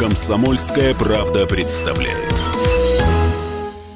Комсомольская 0.00 0.94
правда 0.94 1.46
представляет. 1.46 2.32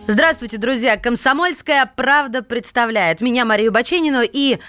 Здравствуйте, 0.07 0.59
друзья! 0.59 0.97
Комсомольская 0.99 1.91
правда 1.97 2.45
представляет 2.45 3.21
меня, 3.21 3.45
Марию 3.45 3.73
Баченину, 3.73 4.21
и 4.23 4.61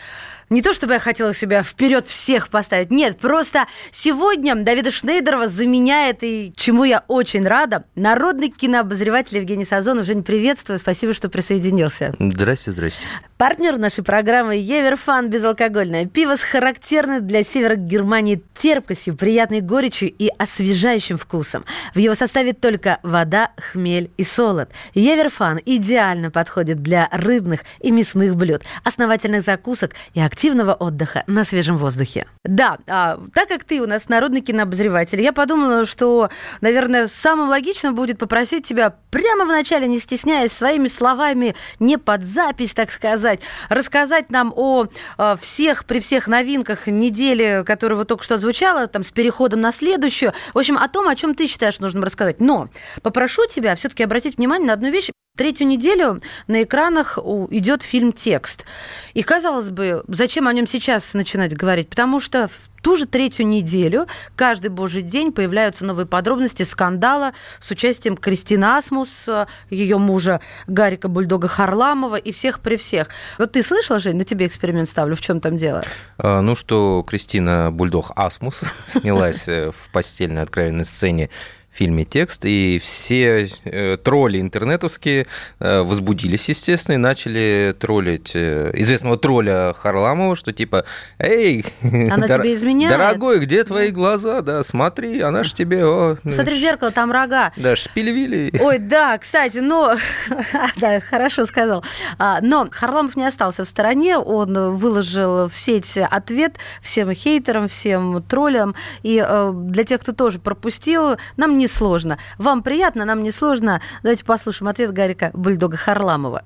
не 0.51 0.61
то, 0.61 0.73
чтобы 0.73 0.93
я 0.93 0.99
хотела 0.99 1.33
себя 1.33 1.63
вперед 1.63 2.05
всех 2.05 2.49
поставить. 2.49 2.91
Нет, 2.91 3.17
просто 3.17 3.67
сегодня 3.89 4.53
Давида 4.53 4.91
Шнейдерова 4.91 5.47
заменяет, 5.47 6.23
и 6.23 6.53
чему 6.55 6.83
я 6.83 7.05
очень 7.07 7.47
рада, 7.47 7.85
народный 7.95 8.49
кинообозреватель 8.49 9.37
Евгений 9.37 9.63
Сазонов. 9.63 10.05
Жень, 10.05 10.23
приветствую, 10.23 10.77
спасибо, 10.77 11.13
что 11.13 11.29
присоединился. 11.29 12.13
Здрасте, 12.19 12.71
здрасте. 12.71 12.99
Партнер 13.37 13.77
нашей 13.77 14.03
программы 14.03 14.57
Еверфан 14.57 15.29
безалкогольное. 15.29 16.05
Пиво 16.05 16.35
с 16.35 16.41
характерной 16.41 17.21
для 17.21 17.43
севера 17.43 17.75
Германии 17.75 18.43
терпкостью, 18.53 19.15
приятной 19.15 19.61
горечью 19.61 20.13
и 20.15 20.29
освежающим 20.37 21.17
вкусом. 21.17 21.65
В 21.95 21.99
его 21.99 22.13
составе 22.13 22.51
только 22.51 22.99
вода, 23.03 23.51
хмель 23.57 24.11
и 24.17 24.23
солод. 24.25 24.69
Еверфан 24.93 25.61
идеально 25.65 26.29
подходит 26.29 26.83
для 26.83 27.07
рыбных 27.09 27.61
и 27.79 27.89
мясных 27.89 28.35
блюд, 28.35 28.63
основательных 28.83 29.41
закусок 29.41 29.93
и 30.13 30.19
активных 30.19 30.40
активного 30.41 30.73
отдыха 30.73 31.23
на 31.27 31.43
свежем 31.43 31.77
воздухе. 31.77 32.25
Да, 32.43 32.79
а, 32.87 33.19
так 33.31 33.47
как 33.47 33.63
ты 33.63 33.79
у 33.79 33.85
нас 33.85 34.09
народный 34.09 34.41
кинообозреватель, 34.41 35.21
я 35.21 35.33
подумала, 35.33 35.85
что, 35.85 36.31
наверное, 36.61 37.05
самым 37.05 37.49
логичным 37.49 37.93
будет 37.93 38.17
попросить 38.17 38.65
тебя 38.65 38.95
прямо 39.11 39.45
вначале, 39.45 39.87
не 39.87 39.99
стесняясь, 39.99 40.51
своими 40.51 40.87
словами, 40.87 41.55
не 41.79 41.99
под 41.99 42.23
запись, 42.23 42.73
так 42.73 42.89
сказать, 42.89 43.41
рассказать 43.69 44.31
нам 44.31 44.51
о, 44.55 44.85
о 44.85 44.87
а, 45.19 45.35
всех, 45.35 45.85
при 45.85 45.99
всех 45.99 46.27
новинках 46.27 46.87
недели, 46.87 47.63
которая 47.63 47.97
вот 47.97 48.07
только 48.07 48.23
что 48.23 48.39
звучала, 48.39 48.87
там, 48.87 49.03
с 49.03 49.11
переходом 49.11 49.61
на 49.61 49.71
следующую. 49.71 50.33
В 50.55 50.57
общем, 50.57 50.75
о 50.75 50.87
том, 50.87 51.07
о 51.07 51.15
чем 51.15 51.35
ты 51.35 51.45
считаешь 51.45 51.77
нужным 51.77 52.03
рассказать. 52.03 52.41
Но 52.41 52.69
попрошу 53.03 53.45
тебя 53.45 53.75
все-таки 53.75 54.01
обратить 54.01 54.37
внимание 54.37 54.65
на 54.65 54.73
одну 54.73 54.89
вещь. 54.89 55.11
Третью 55.37 55.65
неделю 55.65 56.21
на 56.47 56.63
экранах 56.63 57.17
идет 57.51 57.83
фильм 57.83 58.11
«Текст». 58.11 58.65
И, 59.13 59.23
казалось 59.23 59.69
бы, 59.69 60.03
зачем 60.09 60.45
о 60.47 60.53
нем 60.53 60.67
сейчас 60.67 61.13
начинать 61.13 61.55
говорить? 61.55 61.89
Потому 61.89 62.19
что 62.19 62.49
в 62.49 62.83
ту 62.83 62.97
же 62.97 63.05
третью 63.05 63.47
неделю 63.47 64.07
каждый 64.35 64.71
божий 64.71 65.03
день 65.03 65.31
появляются 65.31 65.85
новые 65.85 66.05
подробности 66.05 66.63
скандала 66.63 67.31
с 67.61 67.71
участием 67.71 68.17
Кристины 68.17 68.65
Асмус, 68.65 69.29
ее 69.69 69.97
мужа 69.97 70.41
Гарика 70.67 71.07
Бульдога 71.07 71.47
Харламова 71.47 72.17
и 72.17 72.33
всех 72.33 72.59
при 72.59 72.75
всех. 72.75 73.07
Вот 73.37 73.53
ты 73.53 73.63
слышала, 73.63 73.99
Жень, 73.99 74.17
на 74.17 74.25
тебе 74.25 74.47
эксперимент 74.47 74.89
ставлю, 74.89 75.15
в 75.15 75.21
чем 75.21 75.39
там 75.39 75.57
дело? 75.57 75.85
А, 76.17 76.41
ну, 76.41 76.57
что 76.57 77.05
Кристина 77.07 77.71
Бульдог 77.71 78.11
Асмус 78.15 78.63
снялась 78.85 79.47
э, 79.47 79.71
в 79.71 79.91
постельной 79.93 80.41
откровенной 80.41 80.85
сцене 80.85 81.29
фильме 81.71 82.03
текст, 82.03 82.45
и 82.45 82.79
все 82.83 83.47
э, 83.63 83.97
тролли 83.97 84.41
интернетовские 84.41 85.25
э, 85.59 85.81
возбудились, 85.81 86.49
естественно, 86.49 86.95
и 86.95 86.97
начали 86.97 87.75
троллить 87.79 88.31
э, 88.33 88.71
известного 88.73 89.17
тролля 89.17 89.73
Харламова, 89.73 90.35
что 90.35 90.51
типа, 90.51 90.85
эй, 91.17 91.65
она 91.81 92.27
дор- 92.27 92.41
тебе 92.41 92.53
изменяет? 92.53 92.97
дорогой, 92.97 93.39
где 93.39 93.63
твои 93.63 93.91
глаза, 93.91 94.41
да, 94.41 94.63
смотри, 94.63 95.21
она 95.21 95.43
ж 95.43 95.53
тебе... 95.53 95.85
О, 95.85 96.17
Смотри 96.29 96.57
в 96.57 96.59
зеркало, 96.59 96.91
там 96.91 97.11
рога. 97.11 97.53
Да, 97.55 97.75
шпилевили. 97.75 98.51
Ой, 98.59 98.77
да, 98.77 99.17
кстати, 99.17 99.59
но... 99.59 99.95
да, 100.77 100.99
хорошо 100.99 101.45
сказал. 101.45 101.85
А, 102.19 102.39
но 102.41 102.67
Харламов 102.69 103.15
не 103.15 103.25
остался 103.25 103.63
в 103.63 103.67
стороне, 103.67 104.17
он 104.17 104.75
выложил 104.75 105.47
в 105.47 105.55
сеть 105.55 105.97
ответ 105.97 106.57
всем 106.81 107.13
хейтерам, 107.13 107.67
всем 107.67 108.21
троллям, 108.23 108.75
и 109.03 109.25
для 109.53 109.83
тех, 109.83 110.01
кто 110.01 110.11
тоже 110.11 110.39
пропустил, 110.39 111.17
нам 111.37 111.57
не 111.57 111.60
сложно. 111.67 112.19
Вам 112.37 112.63
приятно, 112.63 113.05
нам 113.05 113.23
не 113.23 113.31
сложно. 113.31 113.81
Давайте 114.03 114.25
послушаем 114.25 114.69
ответ 114.69 114.91
Гарика 114.91 115.31
Бульдога 115.33 115.77
Харламова. 115.77 116.43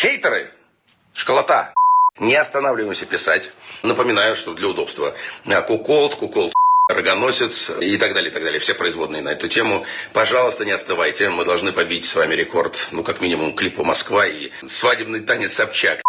Хейтеры, 0.00 0.50
школота, 1.12 1.74
не 2.18 2.34
останавливаемся 2.34 3.06
писать. 3.06 3.52
Напоминаю, 3.82 4.36
что 4.36 4.54
для 4.54 4.68
удобства. 4.68 5.14
Куколд, 5.66 6.14
куколд, 6.14 6.52
рогоносец 6.88 7.70
и 7.80 7.96
так 7.98 8.14
далее, 8.14 8.30
и 8.30 8.32
так 8.32 8.42
далее. 8.42 8.58
Все 8.58 8.74
производные 8.74 9.22
на 9.22 9.30
эту 9.30 9.48
тему. 9.48 9.84
Пожалуйста, 10.12 10.64
не 10.64 10.72
остывайте. 10.72 11.30
Мы 11.30 11.44
должны 11.44 11.72
побить 11.72 12.04
с 12.04 12.14
вами 12.14 12.34
рекорд. 12.34 12.88
Ну, 12.92 13.02
как 13.02 13.20
минимум, 13.20 13.54
клипа 13.54 13.84
«Москва» 13.84 14.26
и 14.26 14.50
свадебный 14.68 15.20
танец 15.20 15.52
«Собчак». 15.52 16.02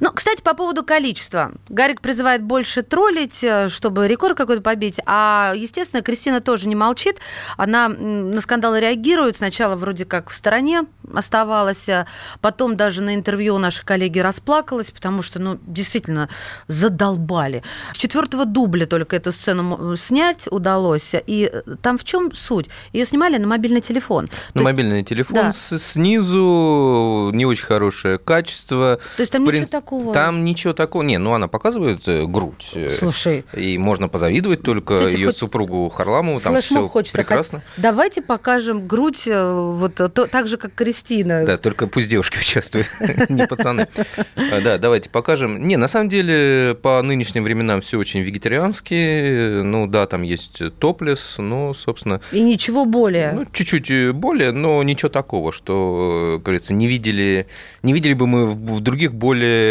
Ну, 0.00 0.10
кстати, 0.12 0.42
по 0.42 0.54
поводу 0.54 0.82
количества. 0.82 1.52
Гарик 1.68 2.00
призывает 2.00 2.42
больше 2.42 2.82
троллить, 2.82 3.42
э, 3.42 3.68
чтобы 3.68 4.08
рекорд 4.08 4.36
какой-то 4.36 4.60
побить. 4.60 5.00
А, 5.06 5.54
естественно, 5.56 6.02
Кристина 6.02 6.40
тоже 6.40 6.68
не 6.68 6.74
молчит. 6.74 7.18
Она 7.56 7.88
на 7.88 8.40
скандалы 8.40 8.80
реагирует. 8.80 9.36
Сначала 9.38 9.74
вроде 9.76 10.04
как 10.04 10.28
в 10.28 10.34
стороне 10.34 10.84
оставалась. 11.14 11.88
А 11.88 12.06
потом 12.40 12.76
даже 12.76 13.02
на 13.02 13.14
интервью 13.14 13.56
наши 13.58 13.84
коллеги 13.84 14.18
расплакалась, 14.18 14.90
потому 14.90 15.22
что, 15.22 15.38
ну, 15.38 15.58
действительно, 15.66 16.28
задолбали. 16.66 17.62
С 17.92 17.96
четвертого 17.96 18.44
дубля 18.44 18.86
только 18.86 19.16
эту 19.16 19.32
сцену 19.32 19.96
снять 19.96 20.46
удалось. 20.50 21.12
И 21.26 21.50
э, 21.50 21.62
там 21.80 21.96
в 21.96 22.04
чем 22.04 22.34
суть? 22.34 22.68
Ее 22.92 23.06
снимали 23.06 23.38
на 23.38 23.46
мобильный 23.46 23.80
телефон. 23.80 24.28
На 24.52 24.60
То 24.60 24.64
мобильный 24.64 24.98
есть... 24.98 25.08
телефон 25.08 25.36
да. 25.36 25.52
снизу 25.78 27.30
не 27.32 27.46
очень 27.46 27.64
хорошее 27.64 28.18
качество. 28.18 29.00
То 29.16 29.22
есть 29.22 29.32
там 29.32 29.44
ничего 29.44 29.75
такого? 29.76 30.14
Там 30.14 30.44
ничего 30.44 30.72
такого. 30.72 31.02
Не, 31.02 31.18
ну 31.18 31.34
она 31.34 31.48
показывает 31.48 32.06
э, 32.08 32.24
грудь. 32.26 32.70
Э, 32.74 32.90
Слушай. 32.90 33.44
И 33.54 33.76
можно 33.78 34.08
позавидовать 34.08 34.62
только 34.62 34.94
Кстати, 34.94 35.16
ее 35.16 35.28
хоть... 35.28 35.36
супругу 35.36 35.88
Харламову. 35.88 36.40
Там 36.40 36.60
все 36.60 36.88
хочется. 36.88 37.18
прекрасно. 37.18 37.62
Давайте 37.76 38.22
покажем 38.22 38.86
грудь 38.86 39.26
вот 39.26 39.94
то, 39.94 40.26
так 40.26 40.46
же, 40.46 40.56
как 40.56 40.74
Кристина. 40.74 41.44
Да, 41.44 41.56
только 41.56 41.86
пусть 41.86 42.08
девушки 42.08 42.38
участвуют, 42.40 42.88
не 43.28 43.46
пацаны. 43.46 43.88
А, 44.36 44.60
да, 44.60 44.78
давайте 44.78 45.10
покажем. 45.10 45.66
Не, 45.66 45.76
на 45.76 45.88
самом 45.88 46.08
деле, 46.08 46.76
по 46.80 47.02
нынешним 47.02 47.44
временам 47.44 47.82
все 47.82 47.98
очень 47.98 48.20
вегетариански. 48.20 49.60
Ну 49.62 49.86
да, 49.86 50.06
там 50.06 50.22
есть 50.22 50.62
топлес, 50.78 51.34
но, 51.38 51.74
собственно... 51.74 52.20
И 52.32 52.42
ничего 52.42 52.84
более. 52.84 53.32
Ну, 53.32 53.44
чуть-чуть 53.52 54.14
более, 54.14 54.52
но 54.52 54.82
ничего 54.82 55.08
такого, 55.08 55.52
что, 55.52 56.40
говорится, 56.42 56.72
не 56.72 56.86
видели, 56.86 57.46
не 57.82 57.92
видели 57.92 58.14
бы 58.14 58.26
мы 58.26 58.46
в 58.46 58.80
других 58.80 59.14
более 59.14 59.65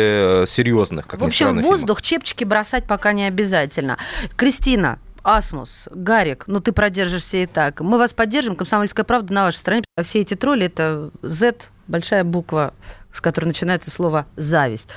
серьезных, 0.48 1.08
как 1.08 1.22
В 1.22 1.24
общем, 1.24 1.60
в 1.60 1.62
воздух 1.62 2.00
фильмах. 2.00 2.02
чепчики 2.02 2.44
бросать 2.44 2.86
пока 2.86 3.14
не 3.14 3.26
обязательно. 3.26 3.98
Кристина, 4.36 5.00
Асмус, 5.24 5.88
Гарик, 5.92 6.44
ну 6.48 6.60
ты 6.60 6.72
продержишься 6.72 7.38
и 7.38 7.46
так. 7.46 7.82
Мы 7.82 7.98
вас 7.98 8.14
поддержим, 8.14 8.56
комсомольская 8.56 9.04
правда 9.04 9.34
на 9.34 9.44
вашей 9.46 9.58
стороне. 9.58 9.84
Все 10.02 10.20
эти 10.20 10.36
тролли– 10.36 10.66
это 10.68 11.10
Z, 11.24 11.56
большая 11.88 12.24
буква, 12.24 12.74
с 13.12 13.22
которой 13.22 13.46
начинается 13.46 13.90
слово 13.90 14.28
«зависть». 14.36 14.90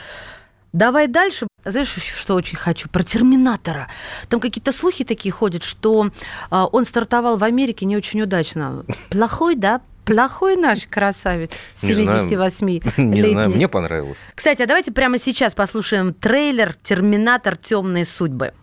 Давай 0.74 1.08
дальше. 1.08 1.48
Знаешь, 1.64 1.88
что 1.88 2.34
очень 2.34 2.58
хочу? 2.58 2.90
Про 2.90 3.02
Терминатора. 3.02 3.88
Там 4.28 4.38
какие-то 4.38 4.70
слухи 4.70 5.02
такие 5.02 5.32
ходят, 5.32 5.64
что 5.64 6.08
э, 6.50 6.66
он 6.72 6.84
стартовал 6.84 7.38
в 7.38 7.44
Америке 7.44 7.86
не 7.86 7.96
очень 7.96 8.20
удачно. 8.20 8.84
Плохой, 9.08 9.56
да? 9.56 9.80
Плохой 10.08 10.56
наш 10.56 10.86
красавец 10.86 11.50
78 11.74 12.80
Не 12.96 13.22
знаю, 13.22 13.50
мне 13.54 13.68
понравилось. 13.68 14.16
Кстати, 14.34 14.62
а 14.62 14.66
давайте 14.66 14.90
прямо 14.90 15.18
сейчас 15.18 15.54
послушаем 15.54 16.14
трейлер 16.14 16.74
«Терминатор. 16.82 17.58
Темные 17.58 18.06
судьбы». 18.06 18.54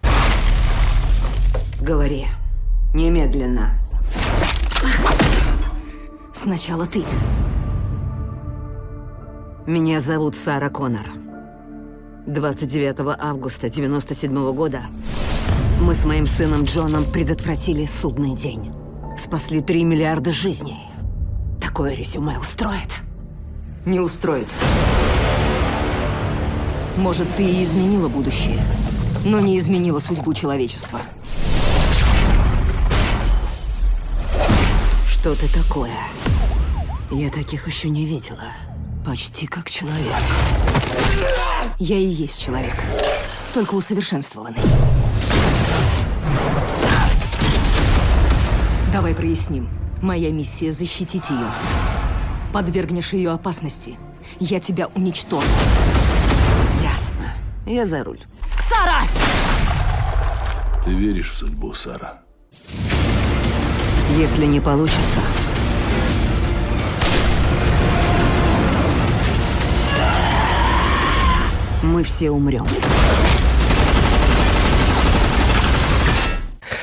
Говори. 1.80 2.26
Немедленно. 2.96 3.80
Сначала 6.34 6.88
ты. 6.88 7.04
Меня 9.68 10.00
зовут 10.00 10.36
Сара 10.36 10.70
Коннор. 10.70 11.06
29 12.26 13.18
августа 13.20 13.70
97 13.70 14.52
года 14.54 14.82
мы 15.80 15.94
с 15.94 16.06
моим 16.06 16.26
сыном 16.26 16.64
Джоном 16.64 17.06
предотвратили 17.12 17.86
судный 17.86 18.36
день. 18.36 18.74
Спасли 19.16 19.62
3 19.62 19.84
миллиарда 19.84 20.32
жизней. 20.32 20.95
Такое 21.76 21.94
резюме 21.94 22.40
устроит? 22.40 23.02
Не 23.86 24.00
устроит. 24.00 24.48
Может, 26.96 27.28
ты 27.36 27.44
и 27.44 27.62
изменила 27.66 28.08
будущее, 28.08 28.64
но 29.26 29.42
не 29.42 29.60
изменила 29.60 30.00
судьбу 30.00 30.34
человечества. 30.34 31.02
Что 35.12 35.36
ты 35.36 35.50
такое? 35.50 35.92
Я 37.12 37.30
таких 37.30 37.68
еще 37.68 37.90
не 37.90 38.06
видела. 38.06 38.54
Почти 39.06 39.46
как 39.46 39.70
человек. 39.70 40.16
Я 41.78 41.98
и 41.98 42.06
есть 42.06 42.42
человек. 42.42 42.82
Только 43.54 43.74
усовершенствованный. 43.74 44.62
Давай 48.94 49.14
проясним. 49.14 49.68
Моя 50.02 50.32
миссия— 50.32 50.72
защитить 50.74 51.30
ее. 51.30 51.48
Подвергнешь 52.54 53.14
ее 53.14 53.32
опасности. 53.32 53.98
Я 54.40 54.60
тебя 54.60 54.88
уничтожу. 54.88 55.48
Ясно. 56.84 57.34
Я 57.66 57.86
за 57.86 58.04
руль. 58.04 58.22
Сара! 58.60 59.04
Ты 60.84 60.92
веришь 60.92 61.32
в 61.32 61.38
судьбу, 61.38 61.74
Сара? 61.74 62.22
Если 64.18 64.46
не 64.46 64.60
получится... 64.60 65.22
Мы 71.82 72.04
все 72.04 72.32
умрем. 72.32 72.68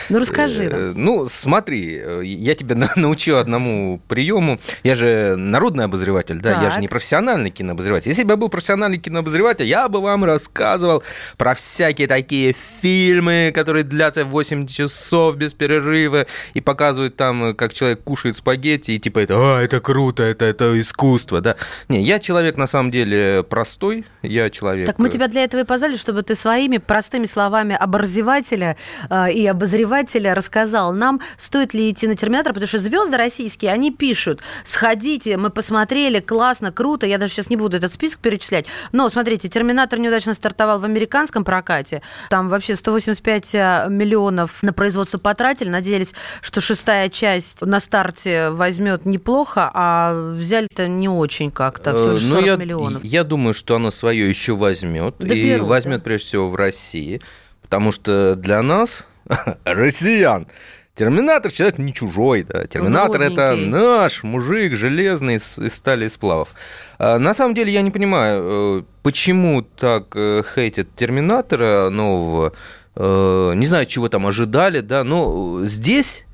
Ну, 0.08 0.18
расскажи 0.18 0.68
нам. 0.68 0.80
Э, 0.80 0.92
Ну, 0.94 1.26
смотри, 1.28 2.00
э, 2.02 2.22
я 2.24 2.54
тебя 2.54 2.74
на- 2.76 2.92
научу 2.96 3.36
одному 3.36 4.00
приему. 4.08 4.58
Я 4.82 4.94
же 4.96 5.36
народный 5.36 5.84
обозреватель, 5.84 6.40
да, 6.40 6.50
я 6.50 6.60
Так. 6.62 6.72
же 6.74 6.80
не 6.80 6.88
профессиональный 6.88 7.50
кинообозреватель. 7.50 8.08
Если 8.10 8.24
бы 8.24 8.32
я 8.32 8.36
был 8.36 8.48
профессиональный 8.48 8.98
кинообозреватель, 8.98 9.66
я 9.66 9.88
бы 9.88 10.00
вам 10.00 10.24
рассказывал 10.24 11.02
про 11.36 11.54
всякие 11.54 12.08
такие 12.08 12.54
фильмы, 12.80 13.52
которые 13.54 13.84
длятся 13.84 14.24
8 14.24 14.66
часов 14.66 15.36
без 15.36 15.52
перерыва 15.54 16.26
и 16.54 16.60
показывают 16.60 17.16
там, 17.16 17.44
э, 17.44 17.54
как 17.54 17.72
человек 17.72 18.02
кушает 18.02 18.36
спагетти, 18.36 18.92
и 18.92 18.98
типа 18.98 19.20
это, 19.20 19.34
а, 19.36 19.60
это 19.62 19.80
круто, 19.80 20.22
это, 20.22 20.44
это 20.44 20.78
искусство, 20.80 21.40
да. 21.40 21.56
Не, 21.88 22.02
я 22.02 22.18
человек 22.18 22.56
на 22.56 22.66
самом 22.66 22.90
деле 22.90 23.42
простой, 23.48 24.04
я 24.22 24.50
человек... 24.50 24.86
Так 24.86 24.98
мы 24.98 25.08
тебя 25.08 25.28
для 25.28 25.44
этого 25.44 25.62
и 25.62 25.64
позвали, 25.64 25.96
чтобы 25.96 26.22
ты 26.22 26.34
своими 26.34 26.78
простыми 26.78 27.24
словами 27.26 27.74
образователя 27.78 28.76
э, 29.10 29.32
и 29.32 29.46
обозревателя 29.46 29.92
рассказал 30.34 30.92
нам, 30.92 31.20
стоит 31.36 31.74
ли 31.74 31.90
идти 31.90 32.06
на 32.06 32.14
Терминатор, 32.14 32.52
потому 32.52 32.68
что 32.68 32.78
звезды 32.78 33.16
российские, 33.16 33.72
они 33.72 33.90
пишут, 33.90 34.40
сходите, 34.64 35.36
мы 35.36 35.50
посмотрели, 35.50 36.20
классно, 36.20 36.72
круто, 36.72 37.06
я 37.06 37.18
даже 37.18 37.32
сейчас 37.32 37.50
не 37.50 37.56
буду 37.56 37.76
этот 37.76 37.92
список 37.92 38.20
перечислять, 38.20 38.66
но 38.92 39.08
смотрите, 39.08 39.48
Терминатор 39.48 39.98
неудачно 39.98 40.34
стартовал 40.34 40.78
в 40.78 40.84
американском 40.84 41.44
прокате, 41.44 42.02
там 42.30 42.48
вообще 42.48 42.76
185 42.76 43.54
миллионов 43.88 44.62
на 44.62 44.72
производство 44.72 45.18
потратили, 45.18 45.68
надеялись, 45.68 46.14
что 46.40 46.60
шестая 46.60 47.08
часть 47.08 47.62
на 47.62 47.80
старте 47.80 48.50
возьмет 48.50 49.06
неплохо, 49.06 49.70
а 49.72 50.30
взяли-то 50.32 50.88
не 50.88 51.08
очень 51.08 51.50
как-то, 51.50 51.92
всего 51.94 52.12
Э, 52.12 52.18
ну, 52.20 52.36
40 52.36 52.46
я, 52.46 52.56
миллионов. 52.56 53.04
Я 53.04 53.24
думаю, 53.24 53.54
что 53.54 53.76
оно 53.76 53.90
свое 53.90 54.28
еще 54.28 54.56
возьмет. 54.56 55.14
Да 55.18 55.34
и 55.34 55.54
берут, 55.54 55.68
возьмет 55.68 55.98
да. 55.98 56.04
прежде 56.04 56.26
всего 56.26 56.50
в 56.50 56.54
России. 56.54 57.20
Потому 57.62 57.92
что 57.92 58.34
для 58.36 58.62
нас, 58.62 59.06
россиян, 59.64 60.46
Терминатор 60.94 61.50
человек 61.50 61.78
не 61.78 61.94
чужой, 61.94 62.42
да. 62.42 62.66
Терминатор 62.66 63.22
это 63.22 63.56
наш 63.56 64.22
мужик 64.22 64.74
железный 64.74 65.36
из, 65.36 65.58
из 65.58 65.74
стали 65.74 66.04
и 66.04 66.08
сплавов. 66.10 66.50
А, 66.98 67.18
на 67.18 67.32
самом 67.32 67.54
деле 67.54 67.72
я 67.72 67.80
не 67.80 67.90
понимаю, 67.90 68.42
э, 68.44 68.82
почему 69.02 69.62
так 69.62 70.14
э, 70.14 70.42
хейтят 70.54 70.94
Терминатора 70.94 71.88
нового. 71.88 72.52
Э, 72.94 73.52
не 73.54 73.64
знаю, 73.64 73.86
чего 73.86 74.10
там 74.10 74.26
ожидали, 74.26 74.80
да. 74.80 75.02
Но 75.02 75.64
здесь 75.64 76.26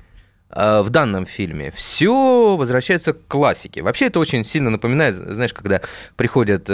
а, 0.49 0.83
в 0.83 0.89
данном 0.89 1.25
фильме 1.25 1.71
все 1.71 2.57
возвращается 2.57 3.13
к 3.13 3.27
классике. 3.29 3.81
Вообще 3.81 4.07
это 4.07 4.19
очень 4.19 4.43
сильно 4.43 4.69
напоминает, 4.69 5.15
знаешь, 5.15 5.53
когда 5.53 5.79
приходит 6.17 6.69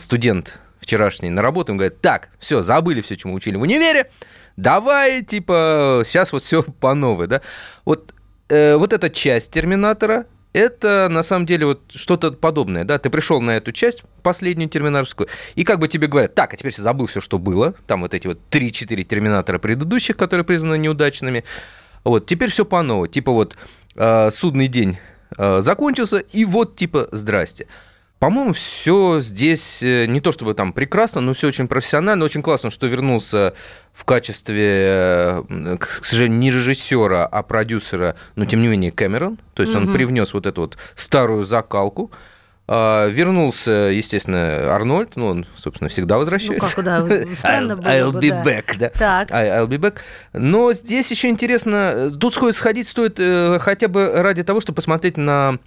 студент 0.00 0.60
вчерашний 0.78 1.30
на 1.30 1.42
работу 1.42 1.72
и 1.72 1.76
говорит, 1.76 2.00
так, 2.00 2.28
все, 2.38 2.62
забыли 2.62 3.00
все, 3.00 3.16
чему 3.16 3.34
учили 3.34 3.56
в 3.56 3.62
универе, 3.62 4.08
давай, 4.56 5.22
типа, 5.22 6.02
сейчас 6.04 6.32
вот 6.32 6.42
все 6.42 6.62
по 6.80 6.94
новой, 6.94 7.26
да. 7.26 7.40
Вот, 7.84 8.14
э, 8.48 8.76
вот 8.76 8.92
эта 8.92 9.10
часть 9.10 9.50
Терминатора, 9.50 10.26
это 10.52 11.08
на 11.10 11.22
самом 11.22 11.46
деле 11.46 11.66
вот 11.66 11.82
что-то 11.94 12.30
подобное, 12.30 12.84
да, 12.84 12.98
ты 12.98 13.10
пришел 13.10 13.40
на 13.40 13.56
эту 13.56 13.72
часть, 13.72 14.04
последнюю 14.22 14.70
терминаторскую, 14.70 15.28
и 15.56 15.64
как 15.64 15.80
бы 15.80 15.88
тебе 15.88 16.06
говорят, 16.06 16.34
так, 16.34 16.54
а 16.54 16.56
теперь 16.56 16.74
забыл 16.74 17.06
все, 17.06 17.20
что 17.20 17.38
было, 17.38 17.74
там 17.86 18.02
вот 18.02 18.14
эти 18.14 18.28
вот 18.28 18.38
3-4 18.50 19.02
терминатора 19.02 19.58
предыдущих, 19.58 20.16
которые 20.16 20.44
признаны 20.44 20.78
неудачными, 20.78 21.44
вот, 22.04 22.26
теперь 22.26 22.50
все 22.50 22.64
по 22.64 22.82
новой. 22.82 23.08
Типа 23.08 23.32
вот 23.32 23.56
э, 23.96 24.30
судный 24.30 24.68
день 24.68 24.98
э, 25.36 25.60
закончился, 25.60 26.18
и 26.18 26.44
вот 26.44 26.76
типа 26.76 27.08
здрасте. 27.10 27.66
По-моему, 28.24 28.54
все 28.54 29.20
здесь 29.20 29.82
э, 29.82 30.06
не 30.06 30.18
то 30.22 30.32
чтобы 30.32 30.54
там 30.54 30.72
прекрасно, 30.72 31.20
но 31.20 31.34
все 31.34 31.48
очень 31.48 31.68
профессионально, 31.68 32.24
очень 32.24 32.40
классно, 32.40 32.70
что 32.70 32.86
вернулся 32.86 33.52
в 33.92 34.06
качестве, 34.06 34.64
э, 34.66 35.76
к 35.78 36.02
сожалению, 36.06 36.38
не 36.38 36.50
режиссера, 36.50 37.26
а 37.26 37.42
продюсера, 37.42 38.16
но 38.34 38.46
тем 38.46 38.62
не 38.62 38.68
менее 38.68 38.92
Кэмерон. 38.92 39.36
То 39.52 39.60
есть 39.60 39.74
он 39.74 39.92
привнес 39.92 40.32
вот 40.32 40.46
эту 40.46 40.62
вот 40.62 40.78
старую 40.94 41.44
закалку. 41.44 42.10
А, 42.66 43.08
Вернулся, 43.08 43.70
естественно, 43.92 44.74
Арнольд, 44.74 45.16
ну, 45.16 45.26
он, 45.26 45.46
собственно, 45.54 45.90
всегда 45.90 46.14
Ну 46.14 46.20
возвращается. 46.20 46.74
как, 46.74 46.82
да, 46.82 47.06
странно 47.36 47.72
I'll, 47.72 47.76
было 47.76 47.90
I'll 47.90 48.12
бы, 48.12 48.20
be 48.20 48.30
да. 48.30 48.42
back, 48.42 48.78
да. 48.78 48.88
Так. 48.88 49.30
I'll 49.32 49.68
be 49.68 49.76
back. 49.76 49.96
Но 50.32 50.72
здесь 50.72 51.10
еще 51.10 51.28
интересно, 51.28 51.92
э, 51.94 52.10
тут 52.18 52.32
сходит, 52.32 52.56
сходить 52.56 52.88
стоит 52.88 53.20
хотя 53.60 53.88
бы 53.88 54.10
ради 54.14 54.44
того, 54.44 54.62
чтобы 54.62 54.76
посмотреть 54.76 55.18
на 55.18 55.58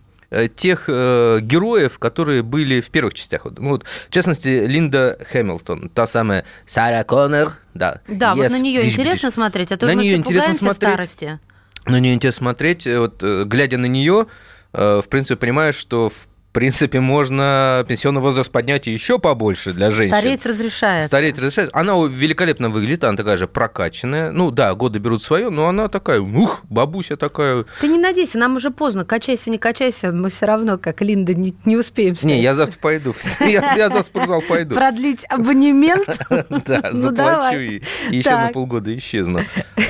тех 0.55 0.85
э, 0.87 1.39
героев, 1.41 1.99
которые 1.99 2.43
были 2.43 2.81
в 2.81 2.89
первых 2.89 3.13
частях. 3.13 3.45
Вот, 3.45 3.59
Ну, 3.59 3.69
вот, 3.69 3.83
в 3.83 4.11
частности, 4.11 4.49
Линда 4.65 5.17
Хэмилтон, 5.31 5.89
та 5.89 6.05
самая 6.07 6.43
Сара 6.65 7.03
Коннор, 7.03 7.57
да. 7.73 8.01
Да, 8.07 8.35
вот 8.35 8.45
Yes, 8.45 8.49
на 8.51 8.59
нее 8.59 8.81
диш, 8.83 8.93
интересно 8.93 9.29
диш. 9.29 9.33
смотреть, 9.35 9.71
а 9.71 9.77
то 9.77 9.85
На 9.85 9.93
мы 9.93 10.01
неё 10.03 10.09
все 10.11 10.17
интересно 10.17 10.53
смотреть. 10.55 10.75
старости. 10.75 11.39
На 11.85 11.99
нее 11.99 12.13
интересно 12.13 12.37
смотреть. 12.45 12.85
э, 12.87 12.99
Вот, 12.99 13.23
э, 13.23 13.43
глядя 13.45 13.77
на 13.77 13.85
нее, 13.85 14.27
э, 14.73 15.01
в 15.03 15.07
принципе, 15.07 15.37
понимаешь, 15.37 15.75
что 15.75 16.09
в 16.09 16.27
принципе 16.57 16.99
можно 16.99 17.85
пенсионный 17.87 18.19
возраст 18.19 18.51
поднять 18.51 18.87
еще 18.87 19.19
побольше 19.19 19.71
для 19.73 19.91
женщин. 19.91 20.15
Стареть 20.17 20.43
разрешается. 20.43 21.07
Стареть 21.07 21.37
разрешается. 21.37 21.77
Она 21.77 21.93
великолепно 22.03 22.71
выглядит, 22.71 23.03
она 23.03 23.15
такая 23.15 23.37
же 23.37 23.47
прокачанная. 23.47 24.31
Ну 24.31 24.49
да, 24.49 24.73
годы 24.73 24.97
берут 24.97 25.21
свое, 25.21 25.51
но 25.51 25.67
она 25.67 25.87
такая, 25.87 26.19
ух, 26.19 26.61
бабуся 26.63 27.15
такая. 27.15 27.65
Ты 27.79 27.87
не 27.89 27.99
надейся, 27.99 28.39
нам 28.39 28.55
уже 28.55 28.71
поздно. 28.71 29.05
Качайся, 29.05 29.51
не 29.51 29.59
качайся, 29.59 30.11
мы 30.11 30.31
все 30.31 30.47
равно, 30.47 30.79
как 30.79 30.99
Линда, 31.03 31.35
не, 31.35 31.55
не 31.65 31.77
успеем 31.77 32.13
Не, 32.13 32.15
встать. 32.15 32.39
я 32.41 32.53
завтра 32.55 32.79
пойду. 32.79 33.13
Я, 33.39 33.75
я 33.75 33.89
за 33.89 34.01
спортзал 34.01 34.41
пойду. 34.41 34.73
Продлить 34.73 35.25
абонемент? 35.29 36.19
Да, 36.65 36.89
Ну, 36.91 36.99
заплачу 36.99 37.59
и 37.59 37.83
еще 38.09 38.31
на 38.31 38.47
полгода 38.49 38.97
исчезну. 38.97 39.41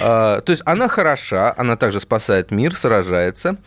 А, 0.02 0.42
То 0.42 0.52
есть 0.52 0.64
она 0.66 0.90
хороша, 0.90 1.54
она 1.56 1.78
также 1.78 2.02
спасает 2.02 2.52
мир, 2.52 2.76
сражается. 2.76 3.58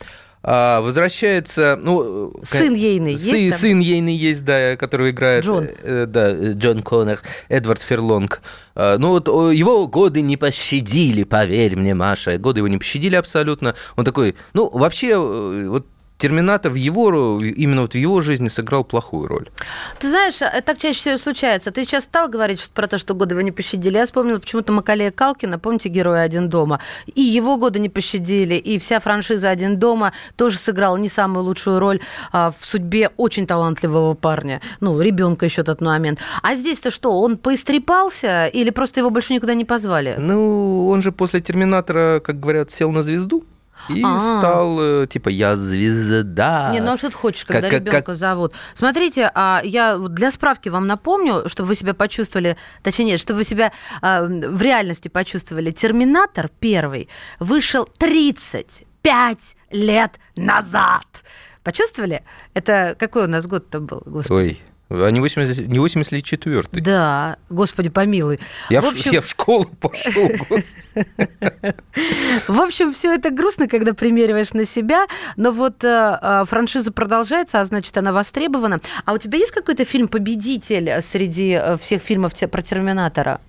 А, 0.43 0.81
Возвращается, 0.81 1.79
ну... 1.83 2.31
э, 2.31 2.45
Сын 2.45 2.73
ейный 2.73 3.15
Сын, 3.15 3.35
есть 3.35 3.49
там? 3.51 3.59
сын 3.59 3.79
ейный 3.79 4.15
есть, 4.15 4.43
да, 4.43 4.75
который 4.75 5.11
играет... 5.11 5.45
Джон. 5.45 5.67
э, 5.83 6.05
Да, 6.07 6.31
Джон 6.53 6.81
Коннор, 6.81 7.19
Эдвард 7.47 7.81
Ферлонг. 7.83 8.41
А, 8.73 8.97
Ну 8.97 9.09
вот 9.09 9.27
его 9.27 9.87
годы 9.87 10.21
не 10.21 10.37
пощадили, 10.37 11.23
поверь 11.23 11.75
мне, 11.75 11.93
Маша. 11.93 12.37
Годы 12.37 12.61
его 12.61 12.67
не 12.67 12.79
пощадили 12.79 13.15
абсолютно. 13.15 13.75
Он 13.95 14.03
такой, 14.03 14.35
ну, 14.53 14.69
вообще, 14.69 15.09
э, 15.09 15.67
вот 15.69 15.85
Терминатор 16.21 16.71
в 16.71 16.75
его, 16.75 17.41
именно 17.41 17.81
вот 17.81 17.93
в 17.93 17.97
его 17.97 18.21
жизни 18.21 18.47
сыграл 18.47 18.83
плохую 18.83 19.27
роль. 19.27 19.49
Ты 19.97 20.07
знаешь, 20.07 20.39
э, 20.39 20.61
так 20.61 20.77
чаще 20.77 20.99
всего 20.99 21.17
случается. 21.17 21.71
Ты 21.71 21.83
сейчас 21.83 22.03
стал 22.03 22.29
говорить 22.29 22.69
про 22.75 22.85
то, 22.85 22.99
что 22.99 23.15
годы 23.15 23.33
его 23.33 23.41
не 23.41 23.51
пощадили. 23.51 23.97
Я 23.97 24.05
вспомнила 24.05 24.37
почему-то 24.37 24.71
Макалея 24.71 25.09
Калкина, 25.09 25.57
помните 25.57 25.89
героя 25.89 26.21
«Один 26.21 26.47
дома»? 26.47 26.79
И 27.15 27.21
его 27.21 27.57
годы 27.57 27.79
не 27.79 27.89
пощадили, 27.89 28.53
и 28.53 28.77
вся 28.77 28.99
франшиза 28.99 29.49
«Один 29.49 29.79
дома» 29.79 30.13
тоже 30.35 30.59
сыграла 30.59 30.95
не 30.97 31.09
самую 31.09 31.43
лучшую 31.43 31.79
роль 31.79 31.99
а, 32.31 32.51
в 32.51 32.67
судьбе 32.67 33.09
очень 33.17 33.47
талантливого 33.47 34.13
парня. 34.13 34.61
Ну, 34.79 35.01
ребенка 35.01 35.45
еще 35.45 35.63
тот 35.63 35.81
момент. 35.81 36.19
А 36.43 36.53
здесь-то 36.53 36.91
что, 36.91 37.19
он 37.19 37.39
поистрепался 37.39 38.45
или 38.45 38.69
просто 38.69 38.99
его 38.99 39.09
больше 39.09 39.33
никуда 39.33 39.55
не 39.55 39.65
позвали? 39.65 40.17
Ну, 40.19 40.87
он 40.87 41.01
же 41.01 41.11
после 41.11 41.41
Терминатора, 41.41 42.19
как 42.19 42.39
говорят, 42.39 42.69
сел 42.69 42.91
на 42.91 43.01
звезду 43.01 43.43
и 43.89 44.01
А. 44.05 44.19
стал, 44.19 44.77
э, 45.03 45.07
типа, 45.07 45.29
я 45.29 45.55
звезда. 45.55 46.71
Не, 46.71 46.81
ну 46.81 46.91
а 46.93 46.97
что 46.97 47.09
ты 47.09 47.15
хочешь, 47.15 47.45
когда 47.45 47.69
Как- 47.69 47.79
ребенка 47.81 48.01
как- 48.01 48.15
зовут? 48.15 48.53
Смотрите, 48.73 49.29
а 49.33 49.61
я 49.63 49.97
для 49.97 50.31
справки 50.31 50.69
вам 50.69 50.87
напомню, 50.87 51.47
чтобы 51.47 51.69
вы 51.69 51.75
себя 51.75 51.93
почувствовали, 51.93 52.57
точнее, 52.83 53.05
нет, 53.05 53.19
чтобы 53.19 53.37
вы 53.39 53.43
себя 53.43 53.71
а, 54.01 54.23
в 54.23 54.61
реальности 54.61 55.07
почувствовали. 55.07 55.71
Терминатор 55.71 56.49
первый 56.59 57.09
вышел 57.39 57.85
35 57.97 59.55
лет 59.71 60.19
назад. 60.35 61.23
Почувствовали? 61.63 62.23
Это 62.53 62.95
какой 62.97 63.25
у 63.25 63.27
нас 63.27 63.45
год-то 63.47 63.79
был, 63.79 64.01
господи? 64.05 64.39
Ой, 64.39 64.61
а 64.91 65.09
не 65.09 65.19
80, 65.19 65.67
не 65.67 65.79
84 65.79 66.63
Да, 66.73 67.37
господи, 67.49 67.89
помилуй. 67.89 68.39
Я 68.69 68.81
в 68.81 68.85
в, 68.85 68.87
общем, 68.89 69.11
я 69.11 69.21
в 69.21 69.27
школу 69.27 69.65
пошел. 69.79 70.29
В 72.47 72.59
общем, 72.59 72.91
все 72.91 73.15
это 73.15 73.29
грустно, 73.29 73.67
когда 73.67 73.93
примериваешь 73.93 74.53
на 74.53 74.65
себя, 74.65 75.05
но 75.37 75.51
вот 75.51 75.83
э, 75.83 76.19
э, 76.21 76.45
франшиза 76.45 76.91
продолжается, 76.91 77.59
а 77.59 77.63
значит, 77.63 77.97
она 77.97 78.11
востребована. 78.11 78.81
А 79.05 79.13
у 79.13 79.17
тебя 79.17 79.37
есть 79.37 79.51
какой-то 79.51 79.85
фильм-победитель 79.85 81.01
среди 81.01 81.51
э, 81.51 81.77
всех 81.77 82.01
фильмов 82.01 82.33
про 82.33 82.61
Терминатора? 82.61 83.39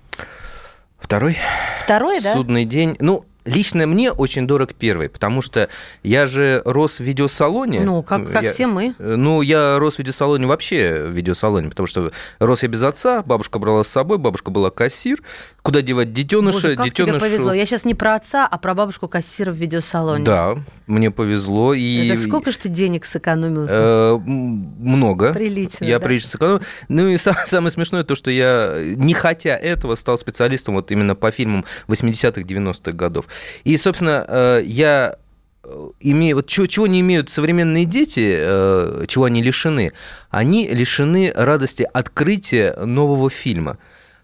Второй. 0.99 1.37
Второй, 1.81 2.21
да? 2.21 2.33
Судный 2.33 2.65
день. 2.65 2.97
Ну, 3.01 3.25
лично 3.45 3.87
мне 3.87 4.13
очень 4.13 4.47
дорог 4.47 4.75
первый, 4.75 5.09
потому 5.09 5.43
что 5.43 5.69
я 6.03 6.27
же 6.27 6.63
рос 6.65 6.99
в 6.99 7.01
видеосалоне. 7.01 7.81
Ну, 7.81 8.03
как, 8.03 8.31
как 8.31 8.45
я, 8.45 8.51
все 8.51 8.67
мы. 8.67 8.95
Ну, 8.99 9.43
я 9.43 9.79
рос 9.79 9.97
в 9.97 9.99
видеосалоне 9.99 10.47
вообще 10.47 11.05
в 11.07 11.11
видеосалоне, 11.11 11.69
потому 11.69 11.87
что 11.87 12.13
рос 12.39 12.63
я 12.63 12.69
без 12.69 12.83
отца, 12.83 13.23
бабушка 13.23 13.59
брала 13.59 13.83
с 13.83 13.89
собой, 13.89 14.19
бабушка 14.19 14.51
была 14.51 14.71
кассир. 14.71 15.23
Куда 15.63 15.81
девать 15.81 16.13
детеныша? 16.13 16.55
Боже, 16.55 16.77
как 16.77 16.87
детенышу... 16.87 17.19
тебе 17.19 17.29
повезло. 17.29 17.53
Я 17.53 17.67
сейчас 17.67 17.85
не 17.85 17.95
про 17.95 18.17
отца, 18.17 18.49
а 18.49 18.59
про 18.59 18.75
бабушку 18.75 19.07
кассира 19.07 19.53
в 19.53 19.57
видеосалоне. 19.57 20.25
Да, 20.25 20.59
мне 20.89 21.13
повезло. 21.13 21.73
И... 21.73 22.09
Это 22.09 22.21
сколько 22.21 22.51
же 22.51 22.59
ты 22.59 22.69
денег 22.69 23.05
сэкономил? 23.05 23.67
Э, 23.69 24.19
много. 24.19 25.33
Прилично, 25.33 25.85
Я 25.85 25.99
да? 25.99 26.05
прилично 26.05 26.31
сэкономил. 26.31 26.63
Ну 26.89 27.09
и 27.09 27.17
сам- 27.17 27.37
самое 27.47 27.71
смешное 27.71 28.03
то, 28.03 28.17
что 28.17 28.31
я, 28.31 28.83
не 28.83 29.15
хотя 29.15 29.57
этого, 29.57 29.95
стал 29.95 30.19
специалистом 30.19 30.75
вот 30.75 30.91
именно 30.91 31.15
по 31.15 31.31
фильмам 31.31 31.65
80-х, 31.87 32.41
90-х 32.41 32.93
годов. 32.93 33.27
И, 33.65 33.77
собственно, 33.77 34.25
э, 34.27 34.63
я 34.65 35.17
э, 35.65 35.89
имею, 36.01 36.37
вот 36.37 36.47
чего, 36.47 36.67
чего 36.67 36.87
не 36.87 37.01
имеют 37.01 37.31
современные 37.31 37.85
дети, 37.85 38.37
э, 38.39 39.05
чего 39.09 39.25
они 39.25 39.43
лишены, 39.43 39.93
они 40.31 40.69
лишены 40.69 41.33
радости 41.35 41.87
открытия 41.93 42.75
нового 42.85 43.31
фильма. 43.31 43.79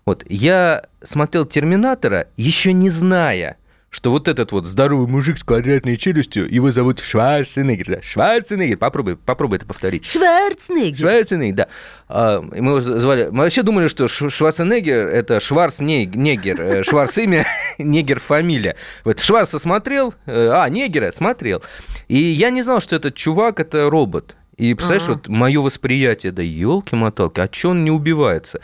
Вот 0.04 0.24
я 0.28 0.84
смотрел 1.02 1.44
Терминатора, 1.44 2.28
еще 2.36 2.72
не 2.72 2.90
зная, 2.90 3.56
что 3.90 4.10
вот 4.10 4.28
этот 4.28 4.52
вот 4.52 4.66
здоровый 4.66 5.06
мужик 5.06 5.38
с 5.38 5.42
квадратной 5.44 5.96
челюстью, 5.96 6.52
его 6.52 6.70
зовут 6.70 7.00
Шварценеггер. 7.00 8.02
Шварценеггер, 8.02 8.76
попробуй, 8.76 9.16
попробуй 9.16 9.56
это 9.56 9.66
повторить. 9.66 10.04
Шварценеггер. 10.04 10.98
Шварценеггер, 10.98 11.56
да. 11.56 11.68
А, 12.08 12.40
Мы 12.40 12.56
его 12.56 12.80
звали... 12.80 13.28
Мы 13.30 13.44
вообще 13.44 13.62
думали, 13.62 13.88
что 13.88 14.06
Шварценеггер– 14.08 15.08
это 15.08 15.40
Шварцнегер, 15.40 16.60
э, 16.60 16.82
Шварц 16.84 17.16
имя, 17.18 17.46
Негер 17.78 18.20
фамилия. 18.20 18.76
Вот 19.04 19.20
Шварца 19.20 19.58
смотрел, 19.58 20.14
э, 20.26 20.50
а, 20.52 20.68
Негера 20.68 21.10
смотрел. 21.10 21.62
И 22.08 22.18
я 22.18 22.50
не 22.50 22.62
знал, 22.62 22.80
что 22.80 22.96
этот 22.96 23.14
чувак– 23.14 23.58
это 23.60 23.88
робот. 23.88 24.36
И, 24.58 24.74
представляешь, 24.74 25.04
Ага. 25.08 25.12
вот 25.14 25.28
мое 25.28 25.60
восприятие, 25.60 26.32
да 26.32 26.42
елки-моталки, 26.42 27.40
а 27.40 27.48
че 27.48 27.68
он 27.68 27.84
не 27.84 27.90
убивается? 27.92 28.60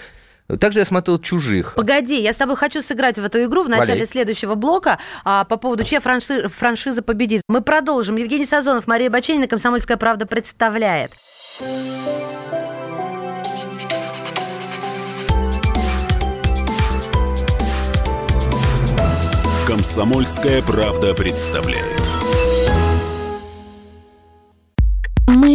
Также 0.60 0.80
я 0.80 0.84
смотрел 0.84 1.18
«Чужих». 1.18 1.74
Погоди, 1.74 2.20
я 2.20 2.32
с 2.32 2.36
тобой 2.36 2.56
хочу 2.56 2.82
сыграть 2.82 3.18
в 3.18 3.24
эту 3.24 3.42
игру 3.44 3.62
в 3.62 3.68
начале 3.68 3.92
Валяй. 3.92 4.06
следующего 4.06 4.54
блока 4.54 4.98
а, 5.24 5.44
по 5.44 5.56
поводу, 5.56 5.84
чья 5.84 6.00
франши- 6.00 6.48
франшиза 6.48 7.02
победит. 7.02 7.42
Мы 7.48 7.62
продолжим. 7.62 8.16
Евгений 8.16 8.44
Сазонов, 8.46 8.86
Мария 8.86 9.08
Баченина, 9.08 9.46
«Комсомольская 9.48 9.96
правда» 9.96 10.26
представляет. 10.26 11.12
Комсомольская 19.66 20.60
правда 20.62 21.14
представляет. 21.14 21.93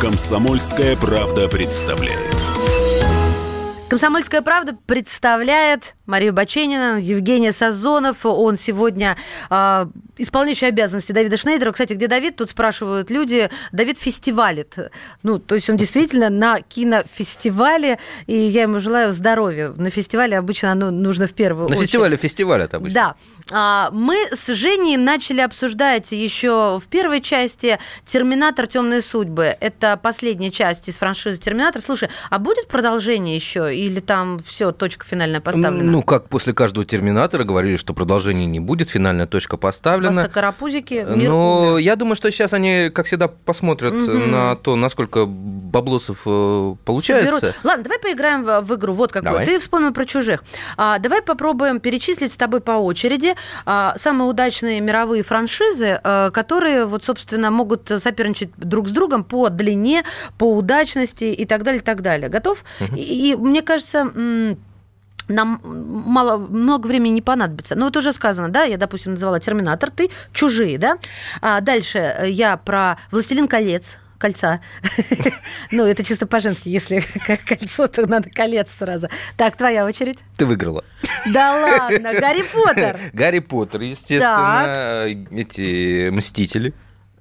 Комсомольская 0.00 0.96
правда 0.96 1.46
представляет. 1.46 2.34
«Комсомольская 3.88 4.42
правда» 4.42 4.76
представляет 4.86 5.94
Марию 6.06 6.32
Баченина, 6.32 7.00
Евгения 7.00 7.52
Сазонов. 7.52 8.26
Он 8.26 8.56
сегодня 8.56 9.16
а, 9.48 9.88
исполняющий 10.18 10.66
обязанности 10.66 11.12
Давида 11.12 11.36
Шнейдера. 11.36 11.72
Кстати, 11.72 11.94
где 11.94 12.08
Давид? 12.08 12.36
Тут 12.36 12.50
спрашивают 12.50 13.10
люди. 13.10 13.48
Давид 13.72 13.98
фестивалит. 13.98 14.76
Ну, 15.22 15.38
то 15.38 15.54
есть 15.54 15.70
он 15.70 15.76
действительно 15.76 16.28
на 16.28 16.60
кинофестивале, 16.60 17.98
и 18.26 18.36
я 18.36 18.62
ему 18.62 18.80
желаю 18.80 19.12
здоровья. 19.12 19.70
На 19.76 19.90
фестивале 19.90 20.36
обычно 20.36 20.72
оно 20.72 20.90
нужно 20.90 21.26
в 21.26 21.32
первую 21.32 21.68
На 21.68 21.74
очередь. 21.76 21.86
фестивале 21.86 22.16
фестиваль 22.16 22.62
это 22.62 22.76
обычно. 22.76 22.94
Да. 22.94 23.14
А, 23.52 23.90
Мы 23.92 24.16
с 24.32 24.52
Женей 24.54 24.96
начали 24.96 25.40
обсуждать 25.40 26.12
еще 26.12 26.78
в 26.82 26.86
первой 26.88 27.20
части 27.20 27.78
«Терминатор. 28.04 28.66
Темные 28.66 29.00
судьбы». 29.00 29.56
Это 29.60 29.98
последняя 30.02 30.50
часть 30.50 30.88
из 30.88 30.96
франшизы 30.96 31.38
«Терминатор». 31.38 31.80
Слушай, 31.82 32.08
а 32.30 32.38
будет 32.38 32.68
продолжение 32.68 33.34
еще? 33.36 33.74
Или 33.74 34.00
там 34.00 34.38
все, 34.40 34.72
точка 34.72 35.06
финальная 35.06 35.40
поставлена? 35.40 35.93
Ну, 35.94 36.02
как 36.02 36.28
после 36.28 36.52
каждого 36.52 36.84
терминатора 36.84 37.44
говорили, 37.44 37.76
что 37.76 37.94
продолжения 37.94 38.46
не 38.46 38.58
будет, 38.58 38.88
финальная 38.88 39.26
точка 39.26 39.56
поставлена. 39.56 40.12
Просто 40.12 40.28
карапузики, 40.28 41.06
мир 41.08 41.28
Но 41.28 41.68
умер. 41.74 41.76
я 41.78 41.94
думаю, 41.94 42.16
что 42.16 42.32
сейчас 42.32 42.52
они, 42.52 42.90
как 42.92 43.06
всегда, 43.06 43.28
посмотрят 43.28 43.94
Мгм. 43.94 44.30
на 44.32 44.56
то, 44.56 44.74
насколько 44.74 45.24
баблосов 45.24 46.22
э, 46.26 46.74
получается. 46.84 47.36
Соберут. 47.36 47.54
Ладно, 47.62 47.84
давай 47.84 47.98
поиграем 48.00 48.42
в, 48.42 48.74
игру. 48.74 48.92
Вот 48.94 49.12
какую. 49.12 49.30
Давай. 49.30 49.46
Ты 49.46 49.60
вспомнил 49.60 49.92
про 49.92 50.04
чужих. 50.04 50.42
А, 50.76 50.98
давай 50.98 51.22
попробуем 51.22 51.78
перечислить 51.78 52.32
с 52.32 52.36
тобой 52.36 52.60
по 52.60 52.72
очереди 52.72 53.36
а, 53.64 53.94
самые 53.96 54.28
удачные 54.28 54.80
мировые 54.80 55.22
франшизы, 55.22 56.00
а, 56.02 56.30
которые, 56.32 56.86
вот, 56.86 57.04
собственно, 57.04 57.52
могут 57.52 57.88
соперничать 57.98 58.50
друг 58.56 58.88
с 58.88 58.90
другом 58.90 59.22
по 59.22 59.48
длине, 59.48 60.02
по 60.38 60.56
удачности 60.56 61.24
и 61.24 61.44
так 61.44 61.62
далее, 61.62 61.80
и 61.80 61.84
так 61.84 62.02
далее. 62.02 62.28
Готов? 62.28 62.64
И, 62.96 63.30
и 63.30 63.36
мне 63.36 63.62
кажется, 63.62 63.98
м, 64.12 64.58
нам 65.28 65.60
мало, 65.64 66.38
много 66.38 66.86
времени 66.86 67.14
не 67.14 67.22
понадобится. 67.22 67.74
Ну, 67.74 67.86
вот 67.86 67.96
уже 67.96 68.12
сказано, 68.12 68.48
да, 68.48 68.64
я, 68.64 68.76
допустим, 68.76 69.12
называла 69.12 69.40
«Терминатор», 69.40 69.90
ты 69.90 70.10
«Чужие», 70.32 70.78
да? 70.78 70.98
А 71.40 71.60
дальше 71.60 71.98
э, 71.98 72.30
я 72.30 72.56
про 72.56 72.98
«Властелин 73.10 73.48
колец», 73.48 73.96
кольца. 74.18 74.60
Ну, 75.70 75.84
это 75.84 76.04
чисто 76.04 76.26
по-женски. 76.26 76.68
Если 76.68 77.02
кольцо, 77.46 77.86
то 77.88 78.06
надо 78.06 78.30
колец 78.30 78.70
сразу. 78.70 79.08
Так, 79.36 79.56
твоя 79.56 79.84
очередь. 79.84 80.20
Ты 80.36 80.46
выиграла. 80.46 80.84
Да 81.26 81.52
ладно, 81.60 82.12
Гарри 82.12 82.42
Поттер. 82.42 82.98
Гарри 83.12 83.40
Поттер, 83.40 83.82
естественно, 83.82 85.06
эти 85.30 86.10
«Мстители». 86.10 86.72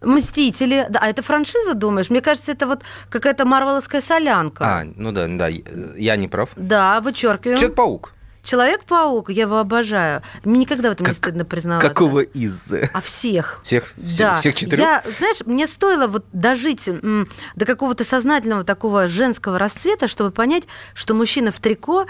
Мстители. 0.03 0.86
Да, 0.89 1.00
а 1.00 1.10
это 1.10 1.22
франшиза, 1.22 1.74
думаешь? 1.74 2.10
Мне 2.10 2.22
кажется, 2.22 2.51
это 2.51 2.67
вот 2.67 2.81
какая-то 3.10 3.45
марвеловская 3.45 4.01
солянка. 4.01 4.63
А, 4.65 4.83
ну 4.95 5.12
да, 5.12 5.27
да, 5.27 5.48
я 5.48 6.15
не 6.15 6.27
прав. 6.27 6.50
Да, 6.55 7.01
вычеркиваем. 7.01 7.57
Человек-паук. 7.57 8.12
Человек-паук, 8.43 9.29
я 9.29 9.43
его 9.43 9.57
обожаю. 9.60 10.22
Мне 10.43 10.60
никогда 10.60 10.89
в 10.89 10.91
этом 10.91 11.05
не 11.05 11.12
Как- 11.13 11.17
стыдно 11.17 11.45
признаваться. 11.45 11.88
Какого 11.88 12.19
из? 12.19 12.60
А 12.93 13.00
всех. 13.00 13.62
Всех, 13.63 13.93
все- 14.05 14.17
Да. 14.24 14.36
всех 14.36 14.55
четырех? 14.55 14.79
Я, 14.79 15.03
знаешь, 15.17 15.38
мне 15.45 15.65
стоило 15.65 16.07
вот 16.07 16.25
дожить 16.33 16.89
м, 16.89 17.29
до 17.55 17.65
какого-то 17.65 18.03
сознательного 18.03 18.65
такого 18.65 19.07
женского 19.07 19.57
расцвета, 19.57 20.10
чтобы 20.10 20.31
понять, 20.31 20.63
что 20.93 21.13
мужчина 21.13 21.53
в 21.53 21.60
трико 21.60 22.05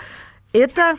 это 0.53 0.97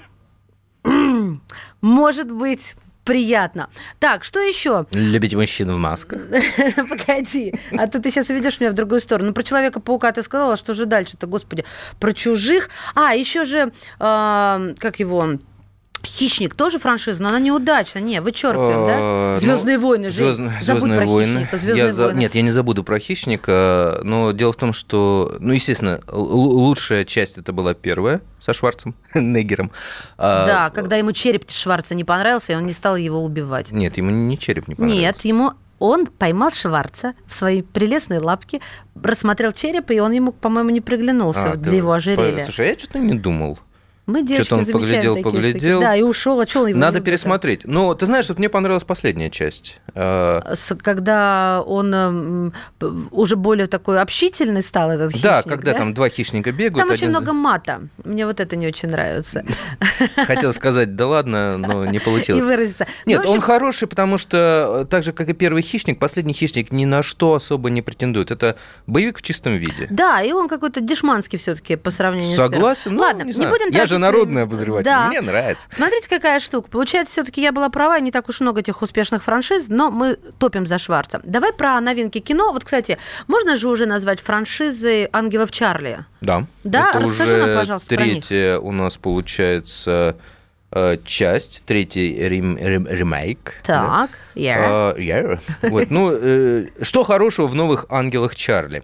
может 1.80 2.30
быть 2.30 2.76
приятно. 3.04 3.68
Так, 3.98 4.24
что 4.24 4.40
еще? 4.40 4.86
Любить 4.92 5.34
мужчин 5.34 5.70
в 5.72 5.76
масках. 5.76 6.22
Погоди, 6.88 7.54
а 7.72 7.86
то 7.86 8.00
ты 8.00 8.10
сейчас 8.10 8.30
ведешь 8.30 8.60
меня 8.60 8.70
в 8.70 8.74
другую 8.74 9.00
сторону. 9.00 9.28
Ну, 9.28 9.34
про 9.34 9.42
Человека-паука 9.42 10.12
ты 10.12 10.22
сказала, 10.22 10.56
что 10.56 10.74
же 10.74 10.86
дальше-то, 10.86 11.26
господи? 11.26 11.64
Про 12.00 12.12
чужих? 12.12 12.70
А, 12.94 13.14
еще 13.14 13.44
же, 13.44 13.72
э, 14.00 14.74
как 14.78 15.00
его... 15.00 15.38
Хищник 16.06 16.54
тоже 16.54 16.78
франшиза, 16.78 17.22
но 17.22 17.30
она 17.30 17.38
неудачна. 17.38 17.98
Не, 17.98 18.20
вычеркиваем, 18.20 18.86
да? 18.86 18.96
Э, 18.98 19.36
Звездные 19.40 19.78
ну, 19.78 19.86
войны, 19.86 20.10
Жень. 20.10 20.26
«Звездные- 20.26 20.62
Забудь 20.62 20.82
«Звездные 20.82 20.98
про 20.98 21.06
войны». 21.06 22.18
Нет, 22.18 22.34
я 22.34 22.42
не 22.42 22.50
забуду 22.50 22.84
про 22.84 22.98
хищника, 22.98 24.00
но 24.02 24.32
дело 24.32 24.52
в 24.52 24.56
том, 24.56 24.72
что, 24.72 25.36
ну, 25.40 25.52
естественно, 25.52 26.00
лучшая 26.08 27.04
часть 27.04 27.38
это 27.38 27.52
была 27.52 27.74
первая 27.74 28.20
со 28.40 28.54
Шварцем, 28.54 28.94
Негером. 29.14 29.70
А, 30.18 30.46
Да, 30.46 30.70
когда 30.70 30.96
ему 30.96 31.12
череп 31.12 31.50
Шварца 31.50 31.94
не 31.94 32.04
понравился, 32.04 32.52
и 32.52 32.56
он 32.56 32.66
не 32.66 32.72
стал 32.72 32.96
его 32.96 33.22
убивать. 33.22 33.72
Нет, 33.72 33.96
ему 33.96 34.10
не 34.10 34.38
череп 34.38 34.68
не 34.68 34.74
понравился. 34.74 35.00
Нет, 35.00 35.20
ему 35.24 35.52
он 35.78 36.06
поймал 36.06 36.50
Шварца 36.50 37.14
в 37.26 37.34
свои 37.34 37.62
прелестные 37.62 38.20
лапки, 38.20 38.60
рассмотрел 38.94 39.52
череп, 39.52 39.90
и 39.90 40.00
он 40.00 40.12
ему, 40.12 40.32
по-моему, 40.32 40.70
не 40.70 40.80
приглянулся 40.80 41.52
А, 41.52 41.56
для 41.56 41.74
его 41.76 41.92
ожерелья. 41.92 42.44
Слушай, 42.44 42.66
а 42.66 42.70
я 42.70 42.78
что-то 42.78 42.98
не 42.98 43.14
думал. 43.14 43.58
Мы, 44.06 44.22
девочки, 44.22 44.44
Что-то 44.54 44.62
он 44.62 44.80
поглядел, 44.80 45.14
такие 45.14 45.24
поглядел. 45.32 45.78
штуки. 45.78 45.84
Да, 45.84 45.96
и 45.96 46.02
ушел, 46.02 46.38
а 46.40 46.46
что 46.46 46.60
он 46.60 46.66
его 46.68 46.78
Надо 46.78 46.98
любит-то? 46.98 47.10
пересмотреть. 47.10 47.64
Но 47.64 47.94
ты 47.94 48.04
знаешь, 48.04 48.28
вот 48.28 48.38
мне 48.38 48.50
понравилась 48.50 48.84
последняя 48.84 49.30
часть. 49.30 49.78
Э, 49.94 50.40
Когда 50.82 51.62
он 51.66 52.52
п- 52.78 52.86
уже 53.10 53.36
более 53.36 53.66
такой 53.66 54.00
общительный 54.00 54.60
стал, 54.62 54.90
этот 54.90 55.12
хищник, 55.12 55.22
Да, 55.22 55.42
когда 55.42 55.72
там 55.72 55.94
два 55.94 56.08
хищника 56.10 56.52
бегают. 56.52 56.76
Там 56.78 56.90
очень 56.90 57.04
один 57.08 57.10
много 57.12 57.32
мата. 57.32 57.80
Мне 58.04 58.26
вот 58.26 58.40
это 58.40 58.56
не 58.56 58.66
очень 58.66 58.90
нравится. 58.90 59.44
Хотел 60.26 60.52
сказать, 60.52 60.96
да 60.96 61.06
ладно, 61.06 61.56
но 61.56 61.86
не 61.86 61.96
И 61.98 62.00
получилось. 62.00 62.42
выразиться. 62.42 62.86
Нет, 63.06 63.18
Ну, 63.18 63.22
общем, 63.22 63.34
он 63.36 63.40
хороший, 63.40 63.88
потому 63.88 64.18
что 64.18 64.82
э, 64.82 64.86
так 64.90 65.02
же, 65.04 65.12
как 65.12 65.28
и 65.30 65.32
первый 65.32 65.62
хищник, 65.62 65.98
последний 65.98 66.34
хищник 66.34 66.72
ни 66.72 66.84
на 66.84 67.02
что 67.02 67.34
особо 67.34 67.70
не 67.70 67.80
претендует. 67.80 68.30
Это 68.30 68.56
боевик 68.86 69.18
в 69.18 69.22
чистом 69.22 69.56
виде. 69.56 69.86
Да, 69.90 70.20
и 70.22 70.32
он 70.32 70.48
какой-то 70.48 70.80
дешманский 70.80 71.38
все-таки 71.38 71.76
по 71.76 71.90
сравнению 71.90 72.34
с 72.34 72.36
первым. 72.36 72.52
Согласен, 72.54 72.94
ну, 72.94 73.00
Ладно, 73.02 73.22
не 73.22 73.32
будем 73.32 73.70
тратить 73.72 73.93
же 73.94 73.98
народный 73.98 74.42
обозреватель, 74.42 74.84
Да. 74.84 75.06
мне 75.08 75.20
нравится. 75.20 75.66
Смотрите, 75.70 76.08
какая 76.08 76.40
штука. 76.40 76.68
Получается, 76.70 77.12
все-таки 77.12 77.40
я 77.40 77.52
была 77.52 77.68
права, 77.68 77.98
не 78.00 78.10
так 78.10 78.28
уж 78.28 78.40
много 78.40 78.60
этих 78.60 78.82
успешных 78.82 79.22
франшиз, 79.24 79.66
но 79.68 79.90
мы 79.90 80.16
топим 80.38 80.66
за 80.66 80.78
Шварца. 80.78 81.20
Давай 81.24 81.52
про 81.52 81.80
новинки 81.80 82.18
кино. 82.18 82.52
Вот, 82.52 82.64
кстати, 82.64 82.98
можно 83.26 83.56
же 83.56 83.68
уже 83.68 83.86
назвать 83.86 84.20
франшизой 84.20 85.08
«Ангелов 85.12 85.50
Чарли»? 85.50 86.04
Да. 86.20 86.46
Да, 86.64 86.90
Это 86.90 87.00
расскажи 87.00 87.36
нам, 87.36 87.54
пожалуйста, 87.58 87.88
третья 87.96 88.58
у 88.58 88.72
нас 88.72 88.96
получается 88.96 90.16
э, 90.72 90.96
часть, 91.04 91.62
третий 91.66 92.14
рем- 92.28 92.56
рем- 92.58 92.86
ремейк. 92.88 93.54
да. 93.66 94.08
Так, 94.08 94.10
yeah. 94.34 94.56
А, 94.58 94.94
yeah. 94.96 95.38
Вот, 95.62 95.90
ну, 95.90 96.10
э, 96.12 96.66
что 96.82 97.04
хорошего 97.04 97.46
в 97.46 97.54
новых 97.54 97.86
ангелах 97.90 98.34
Чарли? 98.34 98.82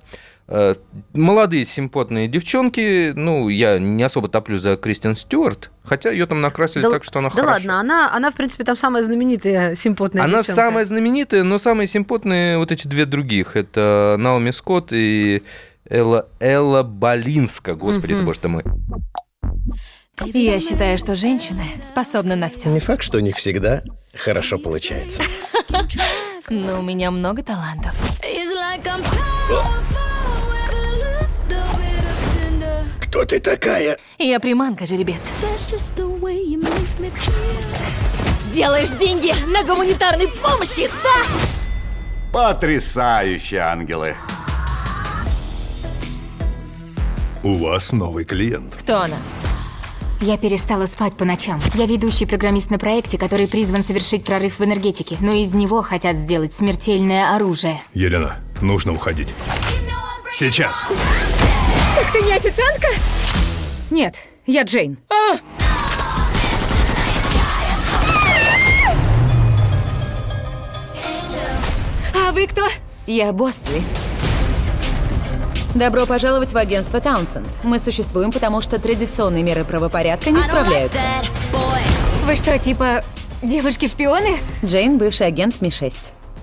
Э, 0.52 0.75
Молодые 1.14 1.64
симпотные 1.64 2.26
девчонки, 2.26 3.12
ну, 3.14 3.49
я 3.49 3.78
не 3.78 4.02
особо 4.02 4.28
топлю 4.28 4.59
за 4.59 4.76
Кристин 4.76 5.14
Стюарт, 5.14 5.71
хотя 5.85 6.11
ее 6.11 6.26
там 6.26 6.40
накрасили 6.40 6.83
так, 6.83 7.04
что 7.04 7.21
она 7.21 7.28
да 7.28 7.35
хороша. 7.37 7.52
ладно, 7.54 7.78
она, 7.80 8.12
она, 8.12 8.30
в 8.33 8.35
принципе, 8.35 8.64
там 8.64 8.76
самая 8.76 9.04
знаменитая 9.04 9.76
симпотная 9.76 10.25
Она 10.25 10.38
девчонка. 10.38 10.61
самая 10.61 10.85
знаменитая, 10.85 11.45
но 11.45 11.59
самые 11.59 11.87
симпотные 11.87 12.59
вот 12.59 12.73
эти 12.73 12.88
две 12.88 13.07
других. 13.07 13.54
Это 13.54 14.16
Наоми 14.19 14.50
Скотт 14.50 14.92
и 14.92 15.45
Элла, 15.88 16.28
Элла 16.40 16.83
Балинска. 16.83 17.75
Господи, 17.75 18.14
ты 18.14 18.23
боже 18.23 18.40
ты 18.40 18.49
мой. 18.49 18.64
Я 20.35 20.59
считаю, 20.59 20.99
что 20.99 21.14
женщины 21.14 21.64
способны 21.87 22.35
на 22.35 22.49
все. 22.49 22.71
Не 22.71 22.80
факт, 22.80 23.04
что 23.04 23.19
у 23.19 23.21
них 23.21 23.37
всегда 23.37 23.83
хорошо 24.16 24.59
получается. 24.59 25.23
Но 26.50 26.80
у 26.80 26.83
меня 26.83 27.12
много 27.12 27.42
талантов. 27.45 27.95
Кто 33.11 33.25
ты 33.25 33.40
такая? 33.40 33.99
Я 34.19 34.38
приманка, 34.38 34.87
жеребец. 34.87 35.19
Делаешь 38.55 38.90
деньги 39.00 39.35
на 39.49 39.64
гуманитарной 39.64 40.29
помощи, 40.29 40.88
да? 41.02 41.26
Потрясающие 42.33 43.62
ангелы. 43.62 44.14
У 47.43 47.55
вас 47.55 47.90
новый 47.90 48.25
клиент. 48.25 48.76
Кто 48.76 49.00
она? 49.00 49.17
Я 50.21 50.38
перестала 50.38 50.87
спать 50.87 51.14
по 51.14 51.25
ночам. 51.25 51.61
Я 51.75 51.87
ведущий 51.87 52.26
программист 52.26 52.71
на 52.71 52.79
проекте, 52.79 53.19
который 53.19 53.49
призван 53.49 53.83
совершить 53.83 54.25
прорыв 54.25 54.61
в 54.61 54.64
энергетике, 54.64 55.17
но 55.21 55.33
из 55.33 55.52
него 55.52 55.83
хотят 55.83 56.17
сделать 56.17 56.55
смертельное 56.55 57.35
оружие. 57.35 57.81
Елена, 57.93 58.38
нужно 58.62 58.93
уходить. 58.93 59.35
Сейчас. 60.33 60.87
Так 61.97 62.13
ты 62.13 62.23
не 62.23 62.33
официантка? 62.33 62.89
Нет, 63.91 64.17
я 64.47 64.63
Джейн. 64.63 64.99
А 72.15 72.33
вы 72.33 72.47
кто? 72.47 72.67
Я 73.07 73.33
Боссли. 73.33 73.83
Добро 75.75 76.05
пожаловать 76.07 76.53
в 76.53 76.57
агентство 76.57 77.01
Таунсенд. 77.01 77.47
Мы 77.63 77.79
существуем, 77.79 78.33
потому 78.33 78.61
что 78.61 78.81
традиционные 78.81 79.43
меры 79.43 79.65
правопорядка 79.65 80.31
не 80.31 80.43
справляются. 80.43 80.99
Вы 82.25 82.37
что, 82.37 82.59
типа 82.59 83.03
девушки-шпионы? 83.43 84.39
Джейн– 84.65 84.99
бывший 84.99 85.27
агент 85.29 85.61
Ми-6. 85.61 85.95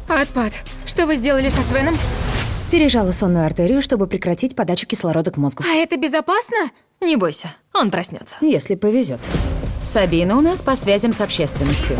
Отпад. 0.07 0.53
Что 0.85 1.05
вы 1.05 1.15
сделали 1.15 1.49
со 1.49 1.61
Свеном? 1.61 1.95
Пережала 2.71 3.11
сонную 3.13 3.45
артерию, 3.45 3.81
чтобы 3.81 4.07
прекратить 4.07 4.55
подачу 4.55 4.85
кислорода 4.87 5.31
к 5.31 5.37
мозгу. 5.37 5.63
А 5.65 5.75
это 5.75 5.95
безопасно? 5.97 6.57
Не 6.99 7.15
бойся, 7.15 7.53
он 7.73 7.91
проснется. 7.91 8.35
Если 8.41 8.75
повезет. 8.75 9.19
Сабина 9.83 10.37
у 10.37 10.41
нас 10.41 10.61
по 10.61 10.75
связям 10.75 11.13
с 11.13 11.21
общественностью. 11.21 11.97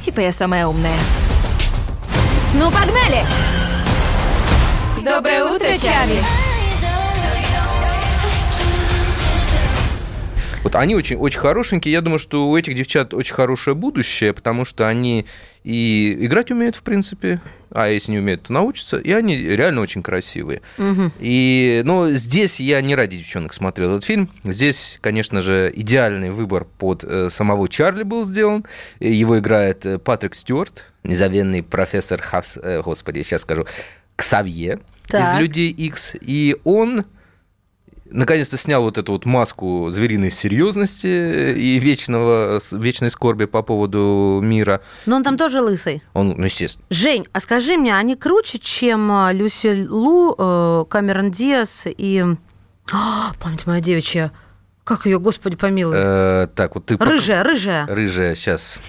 Типа 0.00 0.20
я 0.20 0.32
самая 0.32 0.66
умная. 0.66 0.98
Ну, 2.54 2.70
погнали! 2.70 3.24
Доброе 5.04 5.44
утро, 5.44 5.68
Чарли! 5.78 6.39
Вот 10.62 10.76
они 10.76 10.94
очень, 10.94 11.16
очень 11.16 11.40
хорошенькие. 11.40 11.92
Я 11.92 12.02
думаю, 12.02 12.18
что 12.18 12.48
у 12.48 12.56
этих 12.56 12.74
девчат 12.74 13.14
очень 13.14 13.34
хорошее 13.34 13.74
будущее, 13.74 14.34
потому 14.34 14.66
что 14.66 14.86
они 14.86 15.24
и 15.64 16.16
играть 16.20 16.50
умеют, 16.50 16.76
в 16.76 16.82
принципе, 16.82 17.40
а 17.70 17.88
если 17.88 18.12
не 18.12 18.18
умеют, 18.18 18.44
то 18.44 18.52
научатся, 18.52 18.98
и 18.98 19.10
они 19.12 19.36
реально 19.38 19.80
очень 19.80 20.02
красивые. 20.02 20.60
И, 21.18 21.82
ну, 21.84 22.10
здесь 22.10 22.60
я 22.60 22.80
не 22.82 22.94
ради 22.94 23.18
девчонок 23.18 23.54
смотрел 23.54 23.90
этот 23.90 24.04
фильм. 24.04 24.30
Здесь, 24.44 24.98
конечно 25.00 25.40
же, 25.40 25.72
идеальный 25.74 26.30
выбор 26.30 26.66
под 26.78 27.04
э, 27.04 27.30
самого 27.30 27.68
Чарли 27.68 28.02
был 28.02 28.24
сделан. 28.24 28.64
И 28.98 29.12
Его 29.12 29.38
играет 29.38 29.86
э, 29.86 29.98
Патрик 29.98 30.34
Стюарт, 30.34 30.84
незабвенный 31.04 31.62
профессор 31.62 32.20
Хас... 32.20 32.58
э, 32.62 32.82
господи, 32.82 33.22
сейчас 33.22 33.42
скажу, 33.42 33.66
Ксавье 34.16 34.80
Так. 35.08 35.36
из 35.36 35.40
«Людей 35.40 35.70
Икс». 35.70 36.12
И 36.20 36.56
он 36.64 37.04
наконец-то 38.10 38.56
снял 38.56 38.82
вот 38.82 38.98
эту 38.98 39.12
вот 39.12 39.24
маску 39.24 39.90
звериной 39.90 40.30
серьезности 40.30 41.54
и 41.54 41.78
вечного, 41.78 42.60
вечной 42.72 43.10
скорби 43.10 43.46
по 43.46 43.62
поводу 43.62 44.40
мира. 44.42 44.80
Но 45.06 45.16
он 45.16 45.22
там 45.22 45.36
тоже 45.36 45.60
лысый. 45.60 46.02
Он, 46.12 46.34
ну, 46.36 46.44
естественно. 46.44 46.84
Жень, 46.90 47.26
а 47.32 47.40
скажи 47.40 47.76
мне, 47.76 47.96
они 47.96 48.16
круче, 48.16 48.58
чем 48.58 49.10
а, 49.10 49.32
Люси 49.32 49.86
Лу, 49.88 50.34
э, 50.36 50.84
Камерон 50.88 51.30
Диас 51.30 51.84
и... 51.86 52.24
А, 52.92 53.32
память 53.40 53.66
моя 53.66 53.80
девичья. 53.80 54.32
Как 54.84 55.06
ее, 55.06 55.20
господи, 55.20 55.56
помилуй. 55.56 55.96
Э, 55.96 56.48
так, 56.54 56.74
вот 56.74 56.86
ты... 56.86 56.96
Рыжая, 56.96 57.44
рыжая. 57.44 57.86
Рыжая, 57.86 58.34
сейчас. 58.34 58.80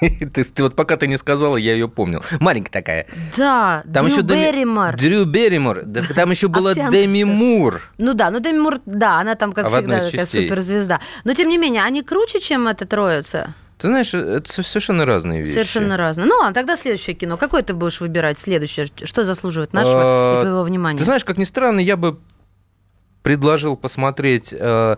ты, 0.32 0.44
ты 0.44 0.62
вот 0.62 0.76
пока 0.76 0.96
ты 0.96 1.06
не 1.06 1.16
сказала, 1.16 1.56
я 1.56 1.72
ее 1.72 1.88
помнил. 1.88 2.22
Маленькая 2.40 2.70
такая. 2.72 3.06
Да, 3.36 3.82
Там 3.92 4.06
Дрю 4.06 4.14
еще 4.14 4.22
Деми- 4.22 4.44
Берримор. 4.52 4.96
Дрю 4.96 5.24
Берримор. 5.24 5.82
Да, 5.84 6.02
Там 6.14 6.30
еще 6.30 6.48
была 6.48 6.74
Деми. 6.74 7.24
Мур. 7.24 7.82
Ну 7.98 8.14
да, 8.14 8.30
ну 8.30 8.40
Деми 8.40 8.58
Мур, 8.58 8.78
да, 8.86 9.20
она 9.20 9.34
там, 9.34 9.52
как 9.52 9.66
А 9.66 9.68
всегда, 9.68 9.96
такая 9.96 10.10
частей. 10.10 10.44
суперзвезда. 10.48 11.00
Но 11.24 11.34
тем 11.34 11.48
не 11.48 11.58
менее, 11.58 11.82
они 11.84 12.02
круче, 12.02 12.40
чем 12.40 12.68
эта 12.68 12.86
троица? 12.86 13.54
Ты 13.78 13.86
знаешь, 13.88 14.12
это 14.12 14.50
со- 14.52 14.62
совершенно 14.64 15.04
разные 15.06 15.40
вещи. 15.42 15.52
Совершенно 15.52 15.96
разные. 15.96 16.26
Ну 16.26 16.34
ладно, 16.36 16.52
тогда 16.52 16.76
следующее 16.76 17.14
кино. 17.14 17.36
Какое 17.36 17.62
ты 17.62 17.74
будешь 17.74 18.00
выбирать 18.00 18.36
следующее? 18.38 18.88
Что 19.04 19.24
заслуживает 19.24 19.72
нашего 19.72 20.00
и 20.00 20.04
А, 20.04 20.40
твоего 20.42 20.62
внимания? 20.64 20.98
Ты 20.98 21.04
знаешь, 21.04 21.24
как 21.24 21.38
ни 21.38 21.44
странно, 21.44 21.78
я 21.80 21.96
бы 21.96 22.18
предложил 23.22 23.76
посмотреть, 23.76 24.52
э, 24.52 24.96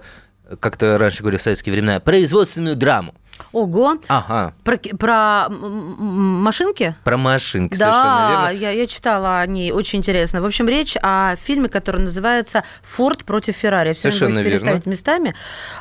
как-то 0.61 0.99
раньше 0.99 1.21
говорили 1.21 1.39
в 1.39 1.43
советские 1.43 1.73
времена, 1.75 2.01
производственную 2.01 2.77
драму. 2.77 3.15
Ого. 3.53 3.96
Ага, 4.09 4.53
Про, 4.64 4.79
про 4.98 5.48
машинки? 5.48 6.94
про 7.05 7.16
машинки, 7.16 7.74
совершенно 7.74 8.03
Да, 8.05 8.50
верно. 8.53 8.59
я, 8.64 8.70
я 8.70 8.87
читала 8.87 9.40
о 9.40 9.46
ней, 9.46 9.72
очень 9.72 9.98
интересно. 10.00 10.40
В 10.42 10.46
общем, 10.46 10.68
речь 10.68 10.96
о 11.03 11.37
фильме, 11.37 11.68
который 11.68 12.00
называется 12.00 12.64
«Форд 12.83 13.24
против 13.24 13.57
Феррари». 13.57 13.92
Все 13.94 14.11
Совершенно 14.11 14.38
верно. 14.38 14.50
переставить 14.50 14.87
местами. 14.87 15.35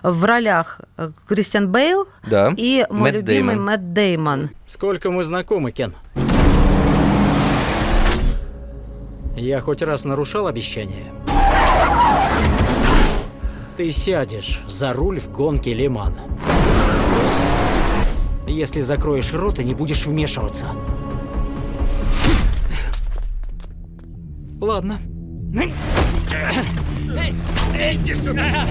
В 0.03 0.23
ролях 0.25 0.79
э, 0.97 1.11
Кристиан 1.27 1.67
Бейл 1.69 2.07
Да. 2.27 2.53
и 2.55 2.85
мой 2.89 3.11
Мэтт 3.11 3.15
любимый 3.17 3.55
Дэймон. 3.55 3.65
Мэтт 3.65 3.93
Деймон. 3.93 4.49
Сколько 4.65 5.09
мы 5.11 5.23
знакомы, 5.23 5.71
Кен? 5.71 5.93
Я 9.35 9.61
хоть 9.61 9.81
раз 9.81 10.03
нарушал 10.05 10.47
обещание? 10.47 11.13
Ты 13.77 13.91
сядешь 13.91 14.59
за 14.67 14.91
руль 14.91 15.19
в 15.21 15.31
гонке 15.31 15.73
Лимана. 15.73 16.19
Если 18.49 18.81
закроешь 18.81 19.31
рот 19.31 19.59
и 19.59 19.63
не 19.63 19.75
будешь 19.75 20.05
вмешиваться. 20.07 20.67
Ладно. 24.59 24.99
Иди 27.79 28.15
сюда! 28.15 28.67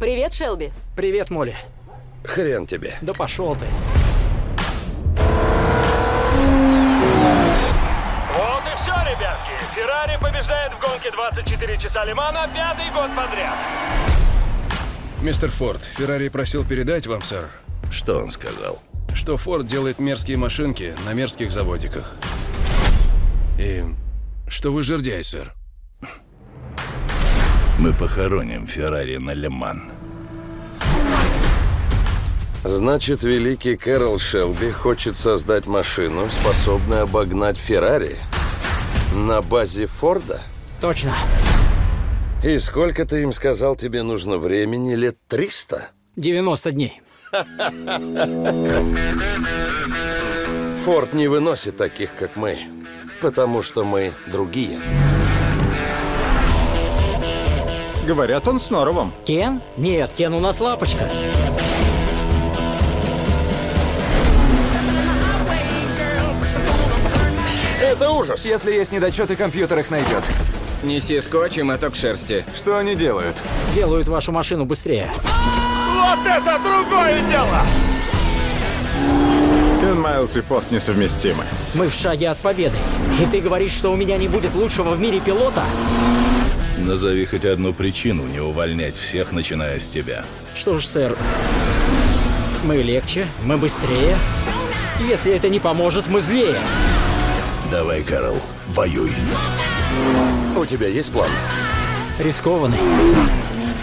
Привет, 0.00 0.32
Шелби. 0.32 0.72
Привет, 0.96 1.30
Молли. 1.30 1.56
Хрен 2.24 2.66
тебе. 2.66 2.98
Да 3.00 3.14
пошел 3.14 3.54
ты. 3.54 3.66
Вот 8.34 8.62
и 8.66 8.76
все, 8.82 8.92
ребятки. 8.92 9.52
Феррари 9.74 10.18
побеждает 10.20 10.72
в 10.72 10.80
гонке 10.80 11.10
24 11.12 11.78
часа 11.78 12.04
Лимана 12.04 12.48
пятый 12.54 12.90
год 12.92 13.08
подряд. 13.16 13.56
Мистер 15.22 15.50
Форд, 15.50 15.82
Феррари 15.84 16.28
просил 16.28 16.64
передать 16.64 17.06
вам, 17.06 17.22
сэр, 17.22 17.48
Что 17.90 18.18
он 18.18 18.30
сказал? 18.30 18.80
что 19.18 19.36
Форд 19.36 19.66
делает 19.66 19.98
мерзкие 19.98 20.36
машинки 20.36 20.94
на 21.04 21.12
мерзких 21.12 21.50
заводиках. 21.50 22.14
И 23.58 23.84
что 24.48 24.72
вы 24.72 24.82
жердяй, 24.82 25.24
сэр. 25.24 25.54
Мы 27.78 27.92
похороним 27.92 28.66
Феррари 28.66 29.16
на 29.16 29.34
Леман. 29.34 29.82
Значит, 32.64 33.22
великий 33.22 33.76
Кэрол 33.76 34.18
Шелби 34.18 34.70
хочет 34.70 35.16
создать 35.16 35.66
машину, 35.66 36.28
способную 36.30 37.02
обогнать 37.02 37.56
Феррари 37.56 38.16
на 39.14 39.42
базе 39.42 39.86
Форда? 39.86 40.42
Точно. 40.80 41.14
И 42.44 42.58
сколько 42.58 43.04
ты 43.04 43.22
им 43.22 43.32
сказал, 43.32 43.74
тебе 43.74 44.02
нужно 44.02 44.38
времени? 44.38 44.94
Лет 44.94 45.18
300? 45.28 45.90
90 46.16 46.70
дней. 46.72 47.02
Форд 50.76 51.12
не 51.14 51.28
выносит 51.28 51.76
таких, 51.76 52.14
как 52.14 52.36
мы, 52.36 52.58
потому 53.20 53.62
что 53.62 53.84
мы 53.84 54.12
другие. 54.26 54.80
Говорят, 58.06 58.48
он 58.48 58.58
с 58.58 58.70
Норовом. 58.70 59.12
Кен? 59.26 59.60
Нет, 59.76 60.12
Кен 60.14 60.32
у 60.32 60.40
нас 60.40 60.60
лапочка. 60.60 61.10
Это 67.82 68.10
ужас! 68.10 68.46
Если 68.46 68.72
есть 68.72 68.92
недочеты, 68.92 69.36
компьютер 69.36 69.80
их 69.80 69.90
найдет. 69.90 70.24
Неси 70.82 71.20
скотч 71.20 71.58
и 71.58 71.62
моток 71.62 71.94
шерсти. 71.94 72.44
Что 72.56 72.78
они 72.78 72.94
делают? 72.94 73.36
Делают 73.74 74.08
вашу 74.08 74.32
машину 74.32 74.64
быстрее. 74.64 75.12
Вот 76.08 76.26
это 76.26 76.58
другое 76.64 77.20
дело! 77.28 77.60
Кен 79.78 80.00
Майлз 80.00 80.36
и 80.36 80.40
Форд 80.40 80.70
несовместимы. 80.70 81.44
Мы 81.74 81.88
в 81.88 81.94
шаге 81.94 82.30
от 82.30 82.38
победы. 82.38 82.78
И 83.20 83.26
ты 83.26 83.42
говоришь, 83.42 83.72
что 83.72 83.92
у 83.92 83.96
меня 83.96 84.16
не 84.16 84.26
будет 84.26 84.54
лучшего 84.54 84.92
в 84.92 85.00
мире 85.00 85.20
пилота? 85.20 85.64
Назови 86.78 87.26
хоть 87.26 87.44
одну 87.44 87.74
причину 87.74 88.26
не 88.26 88.40
увольнять 88.40 88.96
всех, 88.96 89.32
начиная 89.32 89.78
с 89.78 89.86
тебя. 89.86 90.24
Что 90.54 90.78
ж, 90.78 90.86
сэр, 90.86 91.18
мы 92.64 92.76
легче, 92.76 93.26
мы 93.44 93.58
быстрее. 93.58 94.16
Если 95.06 95.32
это 95.32 95.50
не 95.50 95.60
поможет, 95.60 96.08
мы 96.08 96.22
злее. 96.22 96.58
Давай, 97.70 98.02
Кэрол, 98.02 98.38
воюй. 98.68 99.12
У 100.56 100.64
тебя 100.64 100.86
есть 100.86 101.12
план? 101.12 101.28
Рискованный. 102.18 102.78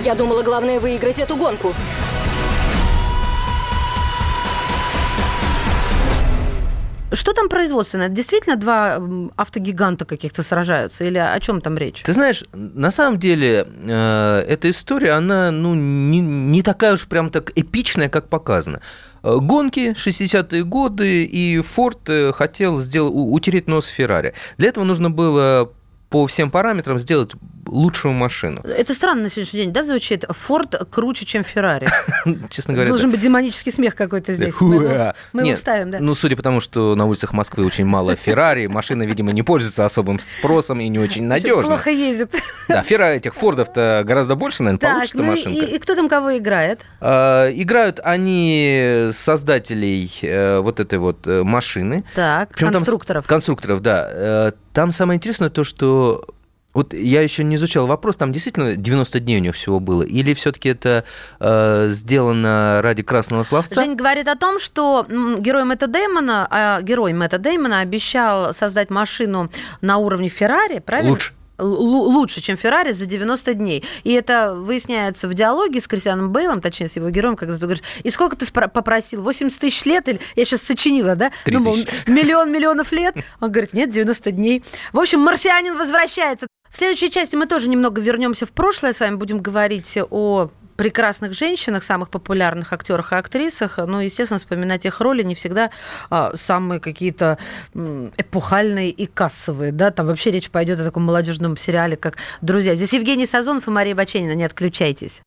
Я 0.04 0.16
думала, 0.16 0.42
главное 0.42 0.80
выиграть 0.80 1.20
эту 1.20 1.36
гонку. 1.36 1.74
Что 7.16 7.34
там 7.34 7.50
производственно? 7.50 8.04
Это 8.04 8.14
действительно 8.14 8.56
два 8.56 9.02
автогиганта 9.36 10.06
каких-то 10.06 10.44
сражаются? 10.44 11.04
Или 11.06 11.18
о 11.18 11.40
чем 11.40 11.62
там 11.62 11.78
речь? 11.78 12.02
Ты 12.04 12.14
знаешь, 12.14 12.44
на 12.54 12.92
самом 12.92 13.20
деле 13.20 13.68
э, 13.88 14.46
эта 14.48 14.70
история, 14.70 15.12
она 15.12 15.52
ну, 15.52 15.74
не, 15.74 16.20
не 16.20 16.62
такая 16.62 16.94
уж 16.94 17.08
прям 17.08 17.30
так 17.30 17.52
эпичная, 17.56 18.10
как 18.10 18.28
показано. 18.28 18.82
Э, 19.24 19.38
Гонки 19.40 19.94
60-е 19.94 20.64
годы, 20.64 21.24
и 21.24 21.62
Форд 21.62 22.10
э, 22.10 22.32
хотел 22.34 22.78
сделать, 22.78 23.14
утереть 23.14 23.68
нос 23.68 23.88
Феррари. 23.88 24.34
Для 24.58 24.70
этого 24.70 24.84
нужно 24.84 25.10
было 25.10 25.72
по 26.10 26.28
всем 26.28 26.52
параметрам 26.52 26.98
сделать 26.98 27.32
лучшую 27.76 28.14
машину. 28.14 28.62
Это 28.64 28.94
странно 28.94 29.24
на 29.24 29.30
сегодняшний 29.30 29.62
день, 29.64 29.74
да, 29.74 29.84
звучит? 29.84 30.26
Форд 30.30 30.76
круче, 30.90 31.26
чем 31.26 31.44
Феррари. 31.44 31.88
Честно 32.50 32.74
говоря, 32.74 32.90
Должен 32.90 33.12
быть 33.12 33.20
демонический 33.20 33.72
смех 33.72 33.96
какой-то 33.96 34.34
здесь. 34.34 34.60
Мы 34.62 34.76
его- 34.78 34.90
а. 35.54 35.56
вставим, 35.56 35.92
да. 35.92 36.00
Ну, 36.00 36.16
судя 36.16 36.36
по 36.36 36.44
тому, 36.44 36.60
что 36.60 36.96
на 36.96 37.06
улицах 37.06 37.34
Москвы 37.34 37.66
очень 37.66 37.86
мало 37.86 38.16
Феррари, 38.26 38.68
машина, 38.68 39.04
видимо, 39.04 39.32
не 39.32 39.44
пользуется 39.44 39.86
особым 39.86 40.20
спросом 40.20 40.80
и 40.80 40.88
не 40.88 41.00
очень 41.00 41.26
надежна. 41.28 41.64
Плохо 41.64 41.90
ездит. 41.92 42.32
Да, 42.68 42.82
Феррари 42.82 43.18
этих 43.18 43.36
Фордов-то 43.36 44.02
гораздо 44.08 44.34
больше, 44.36 44.64
наверное, 44.64 44.90
получится 44.92 45.18
ну 45.18 45.24
и, 45.24 45.28
машинка. 45.28 45.66
и- 45.66 45.78
кто 45.78 45.94
там 45.96 46.10
кого 46.10 46.36
играет? 46.38 46.82
А, 47.00 47.48
Играют 47.52 48.00
они 48.04 49.12
создателей 49.14 50.12
э, 50.24 50.60
вот 50.62 50.80
этой 50.80 50.98
вот 50.98 51.28
э, 51.28 51.44
машины. 51.44 52.04
Так, 52.16 52.52
конструкторов. 52.54 53.28
конструкторов, 53.28 53.82
да. 53.82 54.08
Э, 54.12 54.52
Там 54.74 54.92
самое 54.92 55.18
интересное 55.18 55.50
то, 55.50 55.64
что 55.64 56.26
вот 56.76 56.94
я 56.94 57.22
еще 57.22 57.46
не 57.46 57.56
изучал 57.56 57.88
вопрос, 57.88 58.18
там 58.18 58.34
действительно 58.34 58.76
90 58.76 59.20
дней 59.22 59.38
у 59.38 59.42
них 59.42 59.56
всего 59.56 59.80
было, 59.80 60.04
или 60.04 60.34
все-таки 60.34 60.70
это 60.70 61.06
э, 61.40 61.88
сделано 61.90 62.82
ради 62.84 63.02
красного 63.02 63.44
словца? 63.44 63.76
Жень 63.76 63.96
говорит 63.96 64.28
о 64.28 64.36
том, 64.36 64.60
что 64.60 65.06
герой 65.40 65.64
Мэтта 65.64 65.88
Деймона, 65.88 66.46
а 66.50 66.82
герой 66.82 67.14
Мэтта 67.14 67.40
Деймона 67.40 67.80
обещал 67.80 68.54
создать 68.54 68.90
машину 68.90 69.50
на 69.80 69.98
уровне 69.98 70.28
Феррари, 70.28 70.80
правильно? 70.80 71.12
Лучше. 71.12 71.34
Лучше, 71.58 72.42
чем 72.42 72.58
Феррари 72.58 72.92
за 72.92 73.06
90 73.06 73.54
дней. 73.54 73.84
И 74.04 74.12
это 74.12 74.56
выясняется 74.56 75.28
в 75.28 75.34
диалоге 75.34 75.80
с 75.80 75.88
Кристианом 75.88 76.32
Бейлом, 76.32 76.62
точнее, 76.62 76.88
с 76.88 76.96
его 76.96 77.10
героем, 77.10 77.36
когда 77.36 77.56
ты 77.56 77.62
говоришь, 77.62 77.84
и 78.04 78.10
сколько 78.10 78.36
ты 78.36 78.46
попросил? 78.52 79.24
80 79.24 79.60
тысяч 79.60 79.86
лет? 79.86 80.08
Или 80.10 80.20
я 80.36 80.46
сейчас 80.46 80.62
сочинила, 80.62 81.16
да? 81.16 81.32
Думал, 81.46 81.76
тысячи. 81.76 81.90
миллион 82.08 82.52
миллионов 82.52 82.92
лет? 82.92 83.16
Он 83.40 83.52
говорит, 83.52 83.74
нет, 83.74 83.90
90 83.90 84.32
дней. 84.32 84.64
В 84.92 85.00
общем, 85.00 85.20
марсианин 85.22 85.78
возвращается. 85.78 86.48
В 86.70 86.78
следующей 86.78 87.10
части 87.10 87.36
мы 87.36 87.46
тоже 87.46 87.70
немного 87.70 88.02
вернемся 88.02 88.46
в 88.46 88.52
прошлое, 88.52 88.92
с 88.92 89.00
вами 89.00 89.16
будем 89.16 89.40
говорить 89.40 89.98
о 90.10 90.50
прекрасных 90.76 91.34
женщинах, 91.34 91.84
самых 91.84 92.10
популярных 92.10 92.74
актерах 92.74 93.12
и 93.12 93.16
актрисах. 93.16 93.78
Ну, 93.78 94.00
естественно, 94.00 94.38
вспоминать 94.38 94.86
их 94.86 95.02
роли 95.02 95.24
не 95.24 95.36
всегда 95.36 95.72
а, 96.10 96.32
самые 96.36 96.80
какие-то 96.80 97.38
эпохальные 97.74 98.90
и 98.90 99.06
кассовые. 99.06 99.72
Да? 99.72 99.92
Там 99.92 100.08
вообще 100.08 100.32
речь 100.32 100.50
пойдет 100.50 100.80
о 100.80 100.86
таком 100.86 101.04
молодежном 101.04 101.58
сериале, 101.58 101.98
как 101.98 102.18
«Друзья». 102.42 102.76
Здесь 102.76 102.94
Евгений 102.94 103.26
Сазонов 103.26 103.68
и 103.68 103.72
Мария 103.72 103.96
Баченина. 103.96 104.36
Не 104.36 104.44
отключайтесь. 104.44 105.22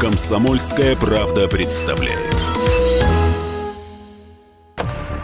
Комсомольская 0.00 0.96
правда 0.96 1.48
представляет. 1.48 2.33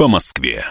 по 0.00 0.08
Москве. 0.08 0.64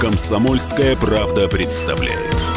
Комсомольская 0.00 0.96
правда 0.96 1.46
представляет. 1.48 2.51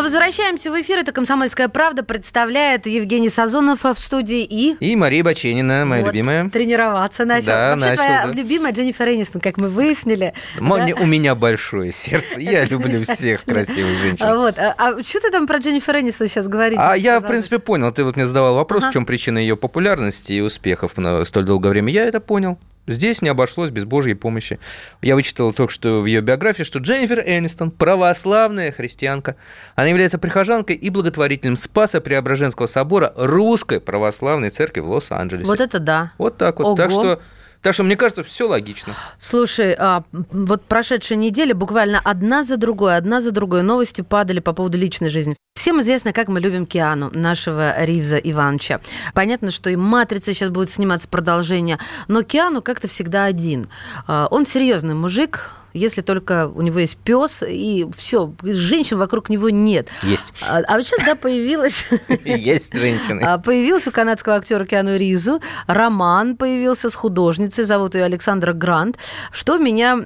Мы 0.00 0.04
возвращаемся 0.04 0.70
в 0.72 0.80
эфир. 0.80 0.96
Это 1.00 1.12
«Комсомольская 1.12 1.68
правда» 1.68 2.02
представляет 2.02 2.86
Евгений 2.86 3.28
Сазонов 3.28 3.84
в 3.84 3.98
студии 3.98 4.42
и... 4.44 4.74
И 4.80 4.96
Мария 4.96 5.22
Баченина, 5.22 5.84
моя 5.84 6.00
Вот, 6.02 6.14
любимая. 6.14 6.48
Тренироваться 6.48 7.26
начал. 7.26 7.48
Да, 7.48 7.70
Вообще 7.74 7.90
начал, 7.90 8.02
твоя 8.02 8.26
да. 8.26 8.32
любимая 8.32 8.72
Дженнифер 8.72 9.08
Энистон, 9.10 9.42
как 9.42 9.58
мы 9.58 9.68
выяснили. 9.68 10.32
Мо- 10.58 10.78
Да? 10.78 10.94
У 11.02 11.04
меня 11.04 11.34
большое 11.34 11.92
сердце. 11.92 12.40
Я 12.40 12.64
люблю 12.64 13.04
всех 13.04 13.44
красивых 13.44 13.98
женщин. 13.98 14.24
А, 14.24 14.36
вот. 14.36 14.58
а, 14.58 14.74
а 14.78 15.02
что 15.02 15.20
ты 15.20 15.30
там 15.30 15.46
про 15.46 15.58
Дженнифер 15.58 15.94
Энистон 15.98 16.28
сейчас 16.28 16.48
говоришь? 16.48 16.78
А 16.80 16.96
я, 16.96 17.20
в 17.20 17.26
принципе, 17.26 17.58
понял. 17.58 17.92
Ты 17.92 18.02
вот 18.04 18.16
мне 18.16 18.26
задавал 18.26 18.54
вопрос, 18.54 18.84
Ага. 18.84 18.90
в 18.90 18.94
чем 18.94 19.04
причина 19.04 19.36
ее 19.36 19.58
популярности 19.58 20.32
и 20.32 20.40
успехов 20.40 20.96
на 20.96 21.26
столь 21.26 21.44
долгое 21.44 21.68
время. 21.68 21.92
Я 21.92 22.06
это 22.06 22.20
понял. 22.20 22.58
Здесь 22.86 23.22
не 23.22 23.28
обошлось 23.28 23.70
без 23.70 23.84
Божьей 23.84 24.14
помощи. 24.14 24.58
Я 25.02 25.14
вычитал 25.14 25.52
только 25.52 25.72
что 25.72 26.00
в 26.00 26.06
ее 26.06 26.20
биографии, 26.22 26.62
что 26.62 26.78
Дженнифер 26.78 27.20
Энистон– 27.20 27.70
православная 27.72 28.72
христианка. 28.72 29.36
Она 29.74 29.88
является 29.88 30.18
прихожанкой 30.18 30.76
и 30.76 30.90
благотворителем 30.90 31.56
Спаса 31.56 32.00
Преображенского 32.00 32.66
собора 32.66 33.12
Русской 33.16 33.80
Православной 33.80 34.50
Церкви 34.50 34.80
в 34.80 34.90
Лос-Анджелесе. 34.90 35.46
Вот 35.46 35.60
это 35.60 35.78
да. 35.78 36.12
Вот 36.18 36.36
так 36.36 36.58
вот. 36.58 36.66
Ого. 36.66 36.76
Так 36.76 36.90
что 36.90 37.20
Так 37.62 37.74
что, 37.74 37.82
мне 37.82 37.96
кажется, 37.96 38.24
все 38.24 38.48
логично. 38.48 38.94
Слушай, 39.18 39.76
а, 39.78 40.04
вот 40.12 40.64
прошедшая 40.64 41.18
неделя 41.18 41.54
буквально 41.54 42.00
одна 42.02 42.42
за 42.42 42.56
другой, 42.56 42.96
одна 42.96 43.20
за 43.20 43.32
другой 43.32 43.62
новости 43.62 44.00
падали 44.00 44.40
по 44.40 44.52
поводу 44.52 44.78
личной 44.78 45.10
жизни. 45.10 45.36
Всем 45.54 45.80
известно, 45.80 46.14
как 46.14 46.28
мы 46.28 46.40
любим 46.40 46.64
Киану, 46.64 47.10
нашего 47.12 47.84
Ривза 47.84 48.16
Ивановича. 48.16 48.80
Понятно, 49.12 49.50
что 49.50 49.68
и 49.68 49.76
«Матрица» 49.76 50.32
сейчас 50.32 50.48
будет 50.48 50.70
сниматься 50.70 51.06
продолжение, 51.06 51.78
но 52.08 52.22
Киану 52.22 52.62
как-то 52.62 52.88
всегда 52.88 53.24
один. 53.24 53.66
А, 54.06 54.26
он 54.30 54.46
серьезный 54.46 54.94
мужик, 54.94 55.50
если 55.72 56.00
только 56.00 56.48
у 56.48 56.62
него 56.62 56.78
есть 56.78 56.96
пес, 56.96 57.42
и 57.46 57.86
все, 57.96 58.32
женщин 58.42 58.98
вокруг 58.98 59.28
него 59.28 59.50
нет. 59.50 59.88
Есть. 60.02 60.32
А, 60.42 60.58
а 60.66 60.76
вот 60.76 60.86
сейчас, 60.86 61.04
да, 61.04 61.14
появилась... 61.14 61.84
Есть 62.24 62.74
женщины. 62.74 63.22
А, 63.22 63.38
Появился 63.38 63.90
у 63.90 63.92
канадского 63.92 64.36
актера 64.36 64.64
Киану 64.64 64.96
Ризу, 64.96 65.40
роман 65.66 66.36
появился 66.36 66.90
с 66.90 66.94
художницей, 66.94 67.64
зовут 67.64 67.94
ее 67.94 68.04
Александра 68.04 68.52
Грант, 68.52 68.98
что 69.32 69.58
меня, 69.58 69.98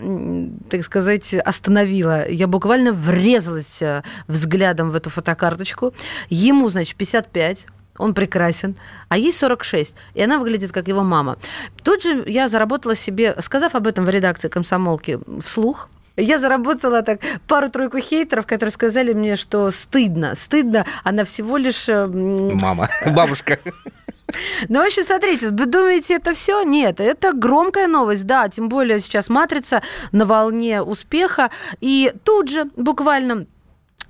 так 0.70 0.84
сказать, 0.84 1.34
остановило. 1.34 2.28
Я 2.28 2.46
буквально 2.46 2.92
врезалась 2.92 3.80
э, 3.82 4.02
взглядом 4.28 4.90
в 4.90 4.96
эту 4.96 5.10
фотокарточку. 5.10 5.94
Ему, 6.28 6.68
значит, 6.68 6.96
55, 6.96 7.66
он 7.98 8.14
прекрасен, 8.14 8.76
а 9.08 9.16
ей 9.18 9.32
46, 9.32 9.94
и 10.14 10.22
она 10.22 10.38
выглядит 10.38 10.72
как 10.72 10.88
его 10.88 11.02
мама. 11.02 11.36
Тут 11.82 12.02
же 12.02 12.24
я 12.26 12.48
заработала 12.48 12.94
себе, 12.96 13.36
сказав 13.40 13.74
об 13.74 13.86
этом 13.86 14.04
в 14.04 14.08
редакции 14.10 14.48
комсомолки 14.48 15.18
вслух, 15.42 15.88
я 16.16 16.38
заработала 16.38 17.02
так 17.02 17.20
пару-тройку 17.48 17.98
хейтеров, 17.98 18.46
которые 18.46 18.70
сказали 18.72 19.12
мне, 19.12 19.34
что 19.36 19.70
стыдно. 19.72 20.34
Стыдно, 20.36 20.86
она 21.02 21.24
всего 21.24 21.56
лишь... 21.56 21.88
э, 21.88 21.92
м, 22.04 22.56
Мама, 22.62 22.88
бабушка. 23.06 23.58
ну, 24.68 24.80
в 24.82 24.86
общем, 24.86 25.02
смотрите, 25.02 25.48
вы 25.48 25.66
думаете, 25.66 26.14
это 26.14 26.32
все? 26.34 26.62
Нет, 26.62 27.00
это 27.00 27.32
громкая 27.32 27.88
новость, 27.88 28.26
да, 28.26 28.48
тем 28.48 28.68
более 28.68 29.00
сейчас 29.00 29.28
«Матрица» 29.28 29.82
на 30.12 30.24
волне 30.24 30.82
успеха. 30.82 31.50
И 31.80 32.12
тут 32.22 32.48
же, 32.48 32.66
буквально 32.76 33.46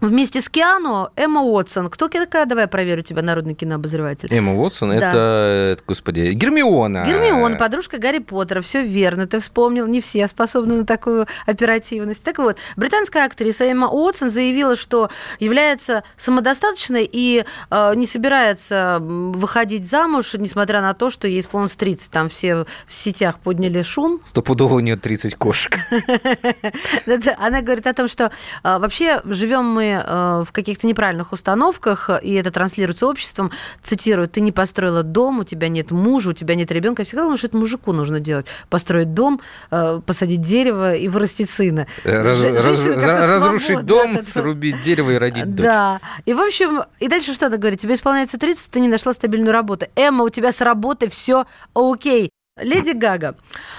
Вместе 0.00 0.40
с 0.40 0.48
Киану 0.48 1.08
Эмма 1.16 1.42
Уотсон. 1.42 1.88
Кто 1.88 2.08
такая? 2.08 2.46
Давай 2.46 2.64
я 2.64 2.68
проверю 2.68 3.02
тебя, 3.02 3.22
народный 3.22 3.54
кинообозреватель. 3.54 4.28
Эмма 4.32 4.54
Уотсон, 4.54 4.98
Да. 4.98 5.08
это, 5.72 5.78
господи, 5.86 6.32
Гермиона. 6.32 7.04
Гермиона, 7.06 7.56
подружка 7.56 7.98
Гарри 7.98 8.18
Поттера. 8.18 8.60
Все 8.60 8.82
верно, 8.82 9.26
ты 9.26 9.38
вспомнил. 9.40 9.86
Не 9.86 10.00
все 10.00 10.26
способны 10.28 10.76
на 10.76 10.86
такую 10.86 11.26
оперативность. 11.46 12.22
Так 12.22 12.38
вот, 12.38 12.58
британская 12.76 13.24
актриса 13.24 13.64
Эмма 13.64 13.88
Уотсон 13.88 14.30
заявила, 14.30 14.76
что 14.76 15.10
является 15.38 16.04
самодостаточной 16.16 17.08
и 17.10 17.44
э, 17.70 17.94
не 17.94 18.06
собирается 18.06 18.98
выходить 19.00 19.88
замуж, 19.88 20.34
несмотря 20.34 20.80
на 20.82 20.92
то, 20.94 21.10
что 21.10 21.28
ей 21.28 21.40
исполнилось 21.40 21.76
30. 21.76 22.10
Там 22.10 22.28
все 22.28 22.66
в 22.86 22.92
сетях 22.92 23.38
подняли 23.38 23.82
шум. 23.82 24.20
Стопудово 24.22 24.74
у 24.74 24.80
нее 24.80 24.96
30 24.96 25.34
кошек. 25.36 25.78
Она 27.38 27.60
говорит 27.62 27.86
о 27.86 27.92
том, 27.94 28.08
что 28.08 28.24
э, 28.24 28.78
вообще 28.78 29.20
живем 29.24 29.64
мы 29.64 29.93
э, 30.04 30.44
в 30.44 30.52
каких-то 30.52 30.86
неправильных 30.86 31.32
установках, 31.32 32.10
и 32.22 32.32
это 32.34 32.50
транслируется 32.50 33.06
обществом. 33.06 33.50
Цитирую, 33.82 34.28
ты 34.28 34.40
не 34.40 34.52
построила 34.52 35.02
дом, 35.02 35.40
у 35.40 35.44
тебя 35.44 35.68
нет 35.68 35.90
мужа, 35.90 36.30
у 36.30 36.32
тебя 36.32 36.54
нет 36.54 36.72
ребенка. 36.72 37.02
Я 37.02 37.04
всегда 37.04 37.22
думала, 37.22 37.36
что 37.38 37.46
это 37.48 37.56
мужику 37.56 37.92
нужно 37.92 38.20
делать. 38.20 38.46
Построить 38.70 39.14
дом, 39.14 39.40
э, 39.70 40.00
посадить 40.06 40.40
дерево 40.40 40.94
и 40.94 41.08
вырастить 41.08 41.50
сына. 41.50 41.86
Раз- 42.04 42.38
Же- 42.38 42.52
раз- 42.58 42.78
за- 42.78 42.94
разрушить 42.96 43.66
свободна 43.78 44.14
дом, 44.14 44.22
срубить 44.22 44.82
дерево 44.82 45.10
и 45.10 45.18
родить 45.18 45.54
дочь. 45.54 45.64
Да. 45.66 46.00
И, 46.24 46.34
в 46.34 46.40
общем, 46.40 46.82
и 46.98 47.08
дальше 47.08 47.34
что 47.34 47.46
она 47.46 47.56
говорит? 47.56 47.80
Тебе 47.80 47.94
исполняется 47.94 48.38
30, 48.38 48.70
ты 48.70 48.80
не 48.80 48.88
нашла 48.88 49.12
стабильную 49.12 49.52
работу. 49.52 49.86
Эмма, 49.96 50.24
у 50.24 50.30
тебя 50.30 50.52
с 50.52 50.60
работы 50.60 51.08
все 51.08 51.44
окей. 51.74 52.30
Леди 52.56 52.92
Гага. 52.92 53.34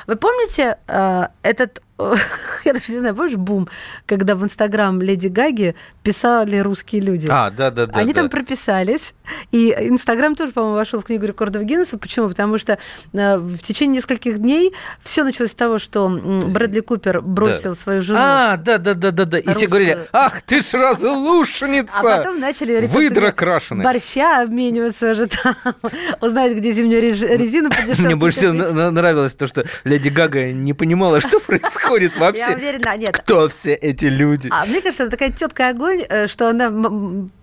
Вы 0.06 0.18
помните 0.18 0.78
э, 0.88 1.28
этот, 1.44 1.82
я 2.66 2.74
даже 2.74 2.92
не 2.92 3.00
знаю, 3.00 3.16
помнишь 3.16 3.36
бум, 3.38 3.70
когда 4.06 4.36
в 4.36 4.44
Инстаграм 4.44 5.02
Леди 5.02 5.28
Гаги 5.28 5.76
писали 6.04 6.58
русские 6.58 7.02
люди? 7.02 7.28
А, 7.32 7.50
да, 7.52 7.72
да, 7.72 7.86
да. 7.86 7.98
Они 7.98 8.14
да. 8.14 8.22
там 8.22 8.30
прописались, 8.30 9.14
и 9.52 9.72
Инстаграм 9.80 10.36
тоже, 10.36 10.52
по-моему, 10.52 10.76
вошел 10.76 11.00
в 11.00 11.06
книгу 11.06 11.26
рекордов 11.26 11.64
Гиннесса. 11.64 11.98
Почему? 11.98 12.28
Потому 12.28 12.58
что 12.58 12.78
э, 13.14 13.38
в 13.38 13.60
течение 13.60 13.98
нескольких 13.98 14.40
дней 14.40 14.74
все 15.02 15.24
началось 15.24 15.52
с 15.52 15.56
того, 15.56 15.80
что 15.80 16.10
Брэдли 16.10 16.82
Купер 16.82 17.22
бросил 17.22 17.72
Да. 17.72 17.76
свою 17.76 18.02
жену. 18.02 18.20
А, 18.22 18.58
да, 18.58 18.78
да, 18.78 18.94
да, 18.94 19.12
да, 19.12 19.24
да. 19.26 19.38
И 19.38 19.54
все 19.54 19.68
говорили, 19.68 19.98
ах, 20.12 20.42
ты 20.42 20.60
ж 20.62 20.74
разлушница. 20.74 21.94
А 21.94 22.18
потом 22.18 22.40
начали 22.40 22.86
Выдра 22.88 23.32
крашеная. 23.32 23.86
борща 23.86 24.42
обмениваться 24.42 25.12
уже 25.12 25.28
там, 25.28 25.56
узнать, 26.22 26.58
где 26.58 26.72
зимнюю 26.72 27.02
реж- 27.02 27.22
резину 27.22 27.70
подешевле. 27.70 28.06
Мне 28.08 28.16
больше 28.16 28.40
всего 28.40 28.52
нравилось 28.92 29.34
то, 29.34 29.48
что 29.48 29.66
Леди 29.86 30.10
Гага 30.10 30.52
не 30.52 30.74
понимала, 30.74 31.22
что 31.22 31.40
происходит 31.40 31.85
Я 32.16 32.20
вообще. 32.20 32.56
уверена, 32.56 32.98
нет. 32.98 33.18
Кто 33.18 33.48
все 33.50 33.74
эти 33.74 34.06
люди? 34.06 34.50
А 34.52 34.66
мне 34.66 34.82
кажется, 34.82 35.04
она 35.04 35.12
такая 35.12 35.32
тетка 35.32 35.70
огонь, 35.70 36.04
э, 36.08 36.28
что 36.28 36.50
она 36.50 36.70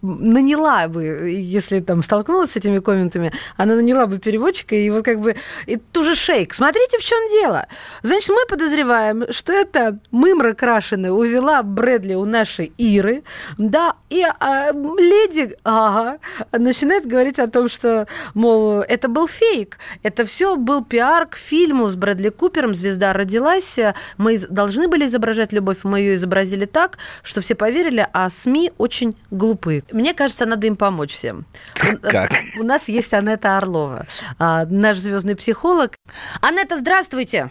наняла 0.02 0.88
бы, 0.88 1.04
если 1.30 1.80
там 1.80 2.02
столкнулась 2.02 2.52
с 2.52 2.56
этими 2.56 2.80
комментами, 2.80 3.32
она 3.56 3.76
наняла 3.76 4.06
бы 4.06 4.18
переводчика 4.18 4.74
и 4.74 4.90
вот 4.90 5.04
как 5.04 5.20
бы 5.20 5.36
и 5.66 5.76
тоже 5.76 6.14
шейк. 6.14 6.54
Смотрите, 6.54 6.98
в 6.98 7.02
чем 7.02 7.18
дело. 7.28 7.66
Значит, 8.02 8.30
мы 8.30 8.46
подозреваем, 8.48 9.24
что 9.30 9.52
это 9.52 9.98
мымра 10.10 10.54
крашеная 10.54 11.12
увела 11.12 11.62
Брэдли 11.62 12.14
у 12.14 12.24
нашей 12.24 12.72
Иры, 12.78 13.22
да, 13.58 13.94
и 14.10 14.22
а, 14.22 14.72
леди 14.72 15.56
Ага 15.64 16.18
начинает 16.52 17.06
говорить 17.06 17.38
о 17.38 17.48
том, 17.48 17.68
что, 17.68 18.06
мол, 18.34 18.80
это 18.80 19.08
был 19.08 19.26
фейк, 19.28 19.78
это 20.02 20.24
все 20.24 20.56
был 20.56 20.84
пиар 20.84 21.26
к 21.26 21.36
фильму 21.36 21.88
с 21.88 21.96
Брэдли 21.96 22.30
Купером, 22.30 22.74
звезда 22.74 23.12
родилась, 23.12 23.78
мы 24.18 24.31
должны 24.38 24.88
были 24.88 25.06
изображать 25.06 25.52
любовь, 25.52 25.78
мы 25.82 26.00
ее 26.00 26.14
изобразили 26.14 26.64
так, 26.64 26.98
что 27.22 27.40
все 27.40 27.54
поверили, 27.54 28.06
а 28.12 28.28
СМИ 28.28 28.72
очень 28.78 29.16
глупые. 29.30 29.84
Мне 29.92 30.14
кажется, 30.14 30.46
надо 30.46 30.66
им 30.66 30.76
помочь 30.76 31.12
всем. 31.12 31.46
Как? 32.02 32.32
У 32.58 32.62
нас 32.62 32.88
есть 32.88 33.14
Анетта 33.14 33.58
Орлова, 33.58 34.06
а, 34.38 34.66
наш 34.66 34.98
звездный 34.98 35.36
психолог. 35.36 35.94
Анетта, 36.40 36.78
здравствуйте. 36.78 37.50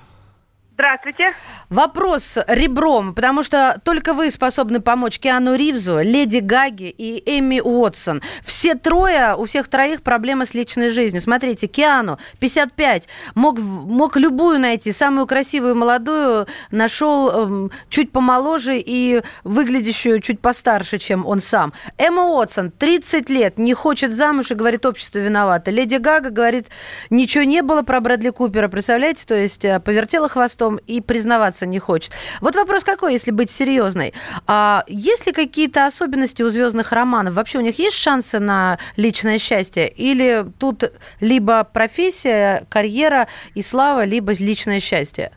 Здравствуйте. 0.81 1.33
Вопрос 1.69 2.39
ребром, 2.47 3.13
потому 3.13 3.43
что 3.43 3.79
только 3.85 4.15
вы 4.15 4.31
способны 4.31 4.79
помочь 4.79 5.19
Киану 5.19 5.53
Ривзу, 5.53 5.99
Леди 5.99 6.39
Гаги 6.39 6.89
и 6.89 7.21
Эми 7.37 7.59
Уотсон. 7.59 8.23
Все 8.43 8.73
трое, 8.73 9.35
у 9.37 9.45
всех 9.45 9.67
троих 9.67 10.01
проблемы 10.01 10.47
с 10.47 10.55
личной 10.55 10.89
жизнью. 10.89 11.21
Смотрите, 11.21 11.67
Киану, 11.67 12.17
55, 12.39 13.07
мог, 13.35 13.59
мог 13.59 14.17
любую 14.17 14.59
найти, 14.59 14.91
самую 14.91 15.27
красивую 15.27 15.75
молодую, 15.75 16.47
нашел 16.71 17.29
эм, 17.29 17.71
чуть 17.89 18.11
помоложе 18.11 18.79
и 18.79 19.21
выглядящую 19.43 20.19
чуть 20.19 20.39
постарше, 20.39 20.97
чем 20.97 21.27
он 21.27 21.41
сам. 21.41 21.73
Эмма 21.99 22.23
Уотсон, 22.23 22.71
30 22.71 23.29
лет, 23.29 23.59
не 23.59 23.75
хочет 23.75 24.13
замуж 24.13 24.49
и 24.49 24.55
говорит, 24.55 24.87
общество 24.87 25.19
виновато. 25.19 25.69
Леди 25.69 25.97
Гага 25.97 26.31
говорит, 26.31 26.69
ничего 27.11 27.43
не 27.43 27.61
было 27.61 27.83
про 27.83 27.99
Брэдли 27.99 28.31
Купера, 28.31 28.67
представляете? 28.67 29.27
То 29.27 29.35
есть 29.35 29.63
э, 29.63 29.79
повертела 29.79 30.27
хвостом 30.27 30.70
и 30.77 31.01
признаваться 31.01 31.65
не 31.65 31.79
хочет. 31.79 32.13
Вот 32.41 32.55
вопрос 32.55 32.83
какой, 32.83 33.13
если 33.13 33.31
быть 33.31 33.49
серьезной. 33.49 34.13
А 34.47 34.83
есть 34.87 35.25
ли 35.27 35.33
какие-то 35.33 35.85
особенности 35.85 36.43
у 36.43 36.49
звездных 36.49 36.91
романов? 36.91 37.33
Вообще 37.33 37.57
у 37.57 37.61
них 37.61 37.79
есть 37.79 37.95
шансы 37.95 38.39
на 38.39 38.77
личное 38.95 39.37
счастье? 39.37 39.87
Или 39.87 40.45
тут 40.59 40.83
либо 41.19 41.63
профессия, 41.63 42.65
карьера 42.69 43.27
и 43.55 43.61
слава, 43.61 44.05
либо 44.05 44.33
личное 44.33 44.79
счастье? 44.79 45.31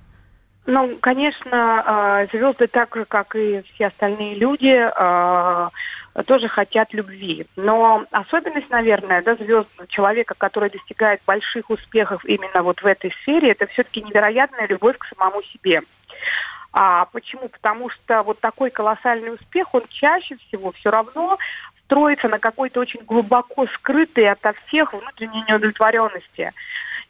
Ну, 0.66 0.96
конечно, 1.00 2.26
звезды 2.32 2.66
так 2.66 2.96
же, 2.96 3.04
как 3.04 3.36
и 3.36 3.62
все 3.74 3.88
остальные 3.88 4.36
люди, 4.36 4.74
э, 4.74 5.68
тоже 6.22 6.48
хотят 6.48 6.92
любви. 6.92 7.46
Но 7.56 8.04
особенность, 8.10 8.70
наверное, 8.70 9.22
да, 9.22 9.34
звезд 9.34 9.68
человека, 9.88 10.34
который 10.38 10.70
достигает 10.70 11.20
больших 11.26 11.70
успехов 11.70 12.24
именно 12.24 12.62
вот 12.62 12.82
в 12.82 12.86
этой 12.86 13.10
сфере, 13.10 13.50
это 13.50 13.66
все-таки 13.66 14.02
невероятная 14.02 14.68
любовь 14.68 14.96
к 14.98 15.06
самому 15.06 15.42
себе. 15.42 15.82
А 16.72 17.06
почему? 17.06 17.48
Потому 17.48 17.88
что 17.90 18.22
вот 18.22 18.40
такой 18.40 18.70
колоссальный 18.70 19.34
успех, 19.34 19.74
он 19.74 19.82
чаще 19.88 20.36
всего 20.36 20.72
все 20.72 20.90
равно 20.90 21.38
строится 21.84 22.28
на 22.28 22.38
какой-то 22.38 22.80
очень 22.80 23.00
глубоко 23.04 23.66
скрытой 23.74 24.30
ото 24.30 24.54
всех 24.66 24.92
внутренней 24.92 25.44
неудовлетворенности. 25.48 26.52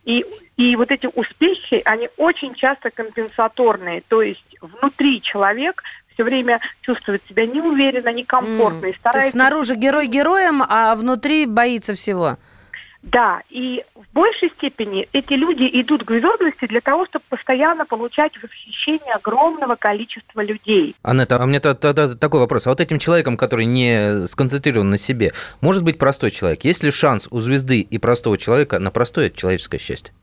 И, 0.05 0.25
и 0.59 0.77
вот 0.77 0.91
эти 0.91 1.09
успехи, 1.15 1.81
они 1.85 2.11
очень 2.19 2.55
часто 2.55 2.91
компенсаторные. 2.91 4.03
То 4.03 4.21
есть 4.21 4.45
внутри 4.61 5.23
человек 5.23 5.83
все 6.15 6.25
время 6.25 6.61
чувствует 6.81 7.23
себя 7.29 7.47
неуверенно, 7.47 8.13
некомфортно 8.13 8.79
и 8.79 8.81
То 8.81 8.87
есть 8.89 9.01
старается... 9.01 9.33
снаружи 9.33 9.75
герой 9.75 10.07
героем, 10.07 10.63
а 10.67 10.95
внутри 10.95 11.47
боится 11.47 11.95
всего. 11.95 12.39
Да, 13.03 13.43
и 13.51 13.85
в 13.95 14.15
большей 14.15 14.49
степени 14.49 15.07
эти 15.13 15.35
люди 15.35 15.69
идут 15.75 16.05
к 16.05 16.11
звездности 16.11 16.67
для 16.67 16.81
того, 16.81 17.05
чтобы 17.05 17.23
постоянно 17.29 17.85
получать 17.85 18.33
восхищение 18.43 19.13
огромного 19.13 19.75
количества 19.75 20.43
людей. 20.43 20.97
Анетта, 21.03 21.37
а 21.37 21.45
мне 21.45 21.61
та- 21.61 21.75
такой 21.75 22.41
вопрос. 22.41 22.67
А 22.67 22.71
вот 22.71 22.81
этим 22.81 22.99
человеком, 22.99 23.37
который 23.37 23.67
не 23.67 24.27
сконцентрирован 24.27 24.89
на 24.89 24.97
себе, 24.97 25.35
может 25.61 25.83
быть 25.83 25.99
простой 25.99 26.31
человек? 26.31 26.65
Есть 26.65 26.83
ли 26.83 26.91
шанс 26.91 27.29
у 27.31 27.41
звезды 27.41 27.81
и 27.81 27.99
простого 27.99 28.39
человека 28.39 28.79
на 28.79 28.91
простое 28.91 29.29
человеческое 29.29 29.79
счастье? 29.79 30.15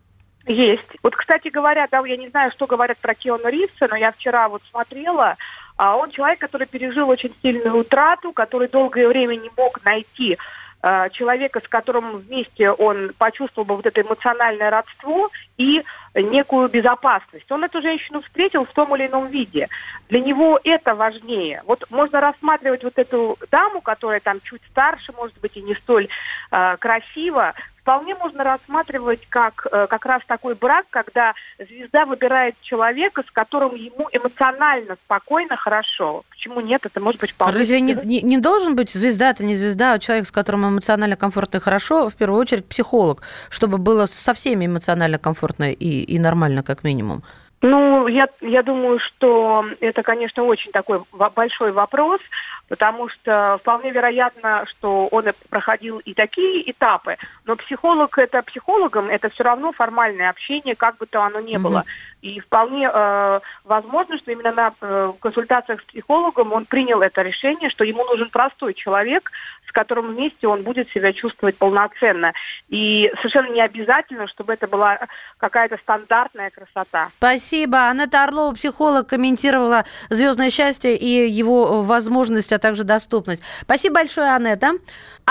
Есть. 0.48 0.90
Вот, 1.04 1.16
кстати 1.16 1.50
говоря, 1.50 1.88
да, 1.92 2.00
я 2.06 2.18
не 2.18 2.30
знаю, 2.30 2.52
что 2.52 2.66
говорят 2.66 2.98
про 2.98 3.14
Киану 3.14 3.48
Ривза, 3.48 3.88
но 3.90 3.96
я 3.96 4.12
вчера 4.12 4.50
вот 4.50 4.64
смотрела, 4.72 5.38
а 5.82 5.96
он 5.96 6.12
человек, 6.12 6.38
который 6.38 6.68
пережил 6.68 7.10
очень 7.10 7.34
сильную 7.42 7.76
утрату, 7.76 8.34
который 8.34 8.68
долгое 8.68 9.08
время 9.08 9.36
не 9.36 9.50
мог 9.58 9.84
найти 9.84 10.38
э, 10.84 11.10
человека, 11.10 11.60
с 11.60 11.68
которым 11.68 12.18
вместе 12.18 12.70
он 12.70 13.14
почувствовал 13.18 13.66
бы 13.66 13.76
вот 13.78 13.88
это 13.88 14.02
эмоциональное 14.02 14.70
родство 14.70 15.32
и 15.58 15.84
некую 16.14 16.70
безопасность. 16.70 17.52
Он 17.52 17.64
эту 17.64 17.82
женщину 17.82 18.22
встретил 18.22 18.66
в 18.66 18.72
том 18.72 18.96
или 18.96 19.08
ином 19.08 19.26
виде. 19.26 19.70
Для 20.08 20.20
него 20.20 20.60
это 20.64 20.94
важнее. 20.94 21.64
Вот 21.66 21.84
можно 21.90 22.22
рассматривать 22.22 22.84
вот 22.84 23.00
эту 23.00 23.38
даму, 23.50 23.82
которая 23.82 24.20
там 24.20 24.40
чуть 24.44 24.62
старше, 24.70 25.14
может 25.14 25.40
быть, 25.40 25.58
и 25.58 25.64
не 25.64 25.74
столь 25.74 26.10
э, 26.52 26.78
красива, 26.78 27.56
вполне 27.82 28.16
можно 28.16 28.44
рассматривать 28.44 29.26
как 29.30 29.68
э, 29.72 29.88
как 29.88 30.06
раз 30.06 30.22
такой 30.28 30.56
брак, 30.56 30.86
когда 30.90 31.34
звезда 31.58 32.06
выбирает 32.06 32.56
человека, 32.62 33.24
с 33.28 33.32
которым 33.32 33.76
ему 33.76 34.08
эмоционально 34.12 34.98
спокойно, 35.06 35.56
хорошо. 35.56 36.24
Почему 36.30 36.62
нет? 36.62 36.86
Это 36.86 37.00
может 37.00 37.20
быть 37.22 37.32
вполне... 37.32 37.58
Разве 37.58 37.82
не, 37.82 37.98
не, 38.04 38.22
не 38.22 38.38
должен 38.38 38.76
быть 38.76 38.92
звезда, 38.92 39.32
это 39.32 39.44
не 39.44 39.56
звезда, 39.56 39.94
а 39.94 40.00
человек, 40.00 40.28
с 40.28 40.32
которым 40.32 40.68
эмоционально 40.68 41.16
комфортно 41.16 41.58
и 41.58 41.60
хорошо, 41.60 42.10
в 42.10 42.16
первую 42.16 42.40
очередь 42.40 42.66
психолог, 42.66 43.24
чтобы 43.50 43.78
было 43.78 44.06
со 44.06 44.34
всеми 44.34 44.66
эмоционально 44.66 45.18
комфортно 45.18 45.72
и, 45.72 46.02
и 46.04 46.20
нормально, 46.20 46.64
как 46.64 46.84
минимум? 46.84 47.24
Ну, 47.62 48.08
я, 48.08 48.28
я 48.42 48.64
думаю, 48.64 49.00
что 49.00 49.66
это, 49.80 50.02
конечно, 50.02 50.44
очень 50.44 50.72
такой 50.72 51.02
большой 51.12 51.72
вопрос, 51.72 52.20
потому 52.68 53.08
что 53.10 53.60
вполне 53.62 53.92
вероятно, 53.92 54.66
что 54.66 55.08
он 55.08 55.26
проходил 55.50 56.00
и 56.00 56.16
такие 56.16 56.70
этапы, 56.72 57.18
но 57.46 57.56
психолог 57.56 58.18
это 58.18 58.42
психологом, 58.42 59.10
это 59.10 59.30
все 59.30 59.44
равно 59.44 59.72
формальное 59.72 60.30
общение, 60.30 60.76
как 60.76 60.98
бы 60.98 61.06
то 61.06 61.22
оно 61.22 61.40
ни 61.40 61.58
было. 61.58 61.80
Mm-hmm. 61.80 62.11
И 62.22 62.40
вполне 62.40 62.90
э, 62.92 63.40
возможно, 63.64 64.18
что 64.18 64.32
именно 64.32 64.52
на 64.52 64.74
э, 64.82 65.14
консультациях 65.20 65.82
с 65.82 65.86
психологом 65.86 66.54
он 66.54 66.66
принял 66.66 67.02
это 67.02 67.22
решение, 67.22 67.70
что 67.70 67.84
ему 67.84 68.04
нужен 68.06 68.30
простой 68.30 68.74
человек, 68.74 69.32
с 69.68 69.72
которым 69.72 70.14
вместе 70.14 70.48
он 70.48 70.64
будет 70.64 70.90
себя 70.90 71.14
чувствовать 71.14 71.58
полноценно. 71.58 72.34
И 72.68 73.12
совершенно 73.18 73.48
не 73.52 73.62
обязательно, 73.62 74.28
чтобы 74.28 74.54
это 74.54 74.68
была 74.68 75.00
какая-то 75.38 75.78
стандартная 75.78 76.50
красота. 76.50 77.10
Спасибо. 77.18 77.88
Анетта 77.88 78.24
Орлова, 78.24 78.54
психолог, 78.54 79.08
комментировала 79.08 79.86
«Звездное 80.10 80.50
счастье» 80.50 80.98
и 80.98 81.28
его 81.30 81.82
возможность, 81.82 82.52
а 82.52 82.60
также 82.60 82.84
доступность. 82.84 83.44
Спасибо 83.62 83.96
большое, 83.96 84.36
Анетта. 84.36 84.74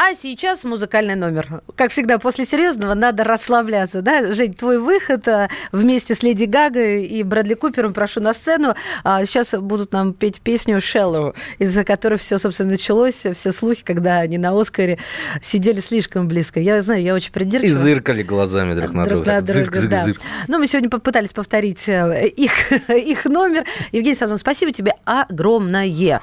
А 0.02 0.14
сейчас 0.14 0.64
музыкальный 0.64 1.14
номер. 1.14 1.60
Как 1.76 1.90
всегда, 1.90 2.18
после 2.18 2.46
серьезного 2.46 2.94
надо 2.94 3.22
расслабляться. 3.22 4.00
Да? 4.00 4.32
Жень, 4.32 4.54
твой 4.54 4.78
выход 4.78 5.28
а, 5.28 5.50
вместе 5.72 6.14
с 6.14 6.22
Леди 6.22 6.44
Гагой 6.44 7.04
и 7.04 7.22
Брэдли 7.22 7.52
Купером 7.52 7.92
прошу 7.92 8.20
на 8.20 8.32
сцену. 8.32 8.74
А 9.04 9.22
сейчас 9.26 9.52
будут 9.52 9.92
нам 9.92 10.14
петь 10.14 10.40
песню 10.40 10.78
«Shallow», 10.78 11.36
из-за 11.58 11.84
которой 11.84 12.16
все, 12.16 12.38
собственно, 12.38 12.70
началось, 12.70 13.26
все 13.34 13.52
слухи, 13.52 13.84
когда 13.84 14.20
они 14.20 14.38
на 14.38 14.58
Оскаре 14.58 14.98
сидели 15.42 15.80
слишком 15.80 16.28
близко. 16.28 16.60
Я 16.60 16.80
знаю, 16.80 17.02
я 17.02 17.14
очень 17.14 17.32
придирчива. 17.32 17.70
И 17.70 17.74
зыркали 17.74 18.22
глазами 18.22 18.72
друг 18.72 18.94
на 18.94 19.04
друга. 19.04 19.24
Друг 19.24 19.26
на 19.26 19.42
друга, 19.42 19.80
зырк, 19.80 19.90
да. 19.90 20.04
Зырк. 20.04 20.20
Но 20.48 20.58
мы 20.58 20.66
сегодня 20.66 20.88
попытались 20.88 21.34
повторить 21.34 21.86
э, 21.90 22.26
их, 22.26 22.72
их 22.88 23.26
номер. 23.26 23.66
Евгений 23.92 24.14
Сазон, 24.14 24.38
спасибо 24.38 24.72
тебе 24.72 24.94
огромное. 25.04 26.22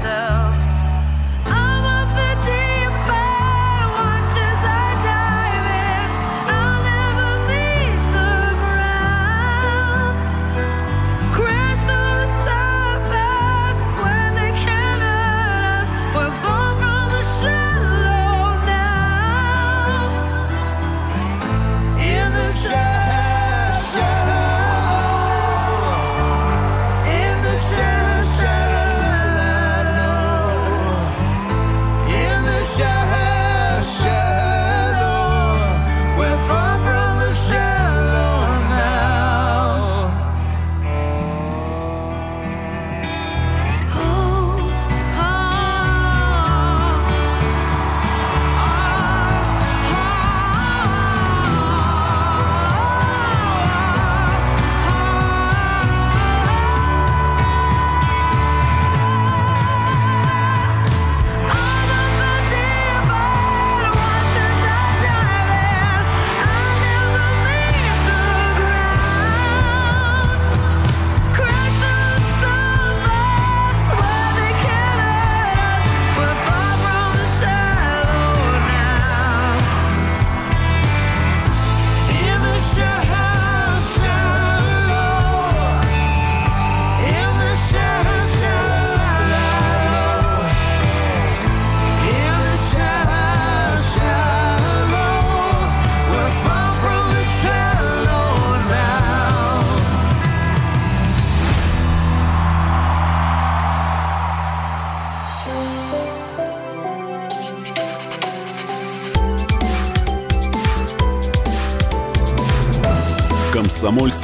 myself. 0.00 0.37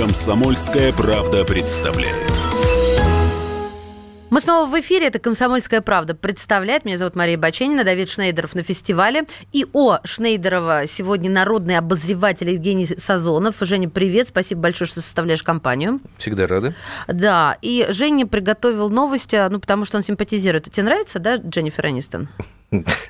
«Комсомольская 0.00 0.92
правда» 0.94 1.44
представляет. 1.44 2.32
Мы 4.30 4.40
снова 4.40 4.66
в 4.66 4.80
эфире. 4.80 5.08
Это 5.08 5.18
«Комсомольская 5.18 5.82
правда» 5.82 6.14
представляет. 6.14 6.86
Меня 6.86 6.96
зовут 6.96 7.16
Мария 7.16 7.36
Баченина, 7.36 7.84
Давид 7.84 8.08
Шнейдеров 8.08 8.54
на 8.54 8.62
фестивале. 8.62 9.26
И 9.52 9.66
о 9.74 9.98
Шнейдерова 10.02 10.86
сегодня 10.86 11.28
народный 11.30 11.76
обозреватель 11.76 12.48
Евгений 12.48 12.86
Сазонов. 12.86 13.56
Женя, 13.60 13.90
привет. 13.90 14.28
Спасибо 14.28 14.62
большое, 14.62 14.88
что 14.88 15.02
составляешь 15.02 15.42
компанию. 15.42 16.00
Всегда 16.16 16.46
рады. 16.46 16.74
Да, 17.06 17.58
и 17.60 17.86
Женя 17.90 18.26
приготовил 18.26 18.88
новости, 18.88 19.36
ну, 19.50 19.60
потому 19.60 19.84
что 19.84 19.98
он 19.98 20.02
симпатизирует. 20.02 20.72
Тебе 20.72 20.84
нравится, 20.84 21.18
да, 21.18 21.36
Дженнифер 21.36 21.88
Энистон? 21.88 22.30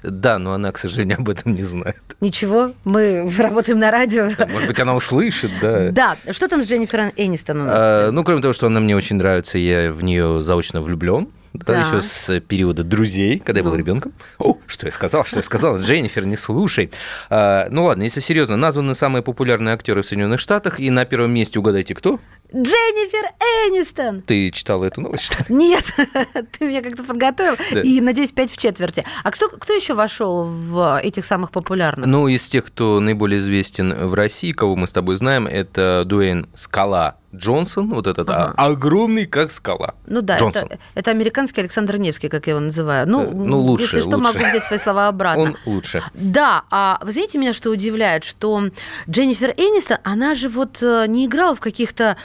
Да, 0.02 0.38
но 0.38 0.54
она, 0.54 0.72
к 0.72 0.78
сожалению, 0.78 1.18
об 1.18 1.28
этом 1.28 1.54
не 1.54 1.62
знает. 1.62 2.00
Ничего, 2.20 2.72
мы 2.84 3.30
работаем 3.38 3.78
на 3.78 3.90
радио. 3.90 4.24
Может 4.50 4.66
быть, 4.68 4.80
она 4.80 4.94
услышит, 4.94 5.50
да. 5.60 5.90
Да, 5.90 6.16
что 6.32 6.48
там 6.48 6.62
с 6.62 6.68
Дженнифер 6.68 7.12
Энистон 7.16 7.60
у 7.62 7.64
нас? 7.64 7.76
А, 7.78 8.10
ну, 8.10 8.24
кроме 8.24 8.40
того, 8.40 8.52
что 8.54 8.66
она 8.68 8.80
мне 8.80 8.96
очень 8.96 9.16
нравится, 9.16 9.58
я 9.58 9.92
в 9.92 10.02
нее 10.02 10.40
заочно 10.40 10.80
влюблен. 10.80 11.28
Да, 11.52 11.74
Да. 11.74 11.80
еще 11.80 12.00
с 12.00 12.38
периода 12.42 12.84
друзей, 12.84 13.40
когда 13.40 13.58
я 13.58 13.64
был 13.64 13.72
Ну. 13.72 13.76
ребенком. 13.78 14.12
О, 14.38 14.56
что 14.68 14.86
я 14.86 14.92
сказал, 14.92 15.24
что 15.24 15.38
я 15.38 15.42
сказал, 15.42 15.78
Дженнифер, 15.78 16.24
не 16.24 16.36
слушай. 16.36 16.92
А, 17.28 17.66
ну 17.70 17.82
ладно, 17.84 18.04
если 18.04 18.20
серьезно, 18.20 18.56
названы 18.56 18.94
самые 18.94 19.24
популярные 19.24 19.74
актеры 19.74 20.02
в 20.02 20.06
Соединенных 20.06 20.38
Штатах, 20.38 20.78
и 20.78 20.88
на 20.90 21.04
первом 21.04 21.32
месте 21.32 21.58
угадайте 21.58 21.94
кто? 21.96 22.20
Дженнифер 22.54 23.30
Энистон! 23.68 24.22
Ты 24.22 24.50
читала 24.50 24.84
эту 24.84 25.00
новость? 25.00 25.24
что 25.24 25.38
ли? 25.38 25.44
Нет, 25.54 25.84
ты 26.58 26.66
меня 26.66 26.82
как-то 26.82 27.04
подготовил. 27.04 27.56
Да. 27.72 27.80
И, 27.80 28.00
надеюсь, 28.00 28.32
пять 28.32 28.50
в 28.50 28.56
четверти. 28.56 29.04
А 29.22 29.30
кто, 29.30 29.48
кто 29.48 29.72
еще 29.72 29.94
вошел 29.94 30.44
в 30.44 31.00
этих 31.00 31.24
самых 31.24 31.50
популярных? 31.50 32.06
Ну, 32.06 32.28
из 32.28 32.46
тех, 32.48 32.64
кто 32.66 33.00
наиболее 33.00 33.38
известен 33.38 33.92
в 34.06 34.14
России, 34.14 34.52
кого 34.52 34.76
мы 34.76 34.86
с 34.86 34.92
тобой 34.92 35.16
знаем, 35.16 35.46
это 35.46 36.02
Дуэйн 36.06 36.48
Скала 36.54 37.16
Джонсон, 37.34 37.90
вот 37.90 38.08
этот 38.08 38.28
а, 38.28 38.52
огромный, 38.56 39.24
как 39.26 39.52
скала. 39.52 39.94
Ну 40.06 40.20
да, 40.20 40.38
Джонсон. 40.38 40.64
это, 40.64 40.78
это 40.96 41.10
американский 41.12 41.60
Александр 41.60 41.96
Невский, 41.96 42.28
как 42.28 42.46
я 42.48 42.52
его 42.54 42.60
называю. 42.60 43.08
Ну, 43.08 43.22
Э, 43.22 43.30
ну, 43.32 43.60
лучше, 43.60 43.96
если 43.96 44.00
что, 44.00 44.16
лучше. 44.16 44.32
могу 44.34 44.48
взять 44.48 44.64
свои 44.64 44.78
слова 44.78 45.06
обратно. 45.08 45.42
Он 45.42 45.56
лучше. 45.64 46.02
Да, 46.14 46.64
а 46.70 46.98
вы 47.02 47.12
знаете, 47.12 47.38
меня 47.38 47.52
что 47.52 47.70
удивляет, 47.70 48.24
что 48.24 48.70
Дженнифер 49.08 49.50
Энистон, 49.56 49.98
она 50.02 50.34
же 50.34 50.48
вот 50.48 50.82
э, 50.82 51.06
не 51.06 51.26
играла 51.26 51.54
в 51.54 51.60
каких-то 51.60 52.16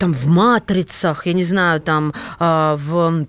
там 0.00 0.14
в 0.14 0.26
матрицах, 0.26 1.26
я 1.26 1.34
не 1.34 1.44
знаю, 1.44 1.80
там 1.80 2.14
а, 2.38 2.76
в 2.76 3.26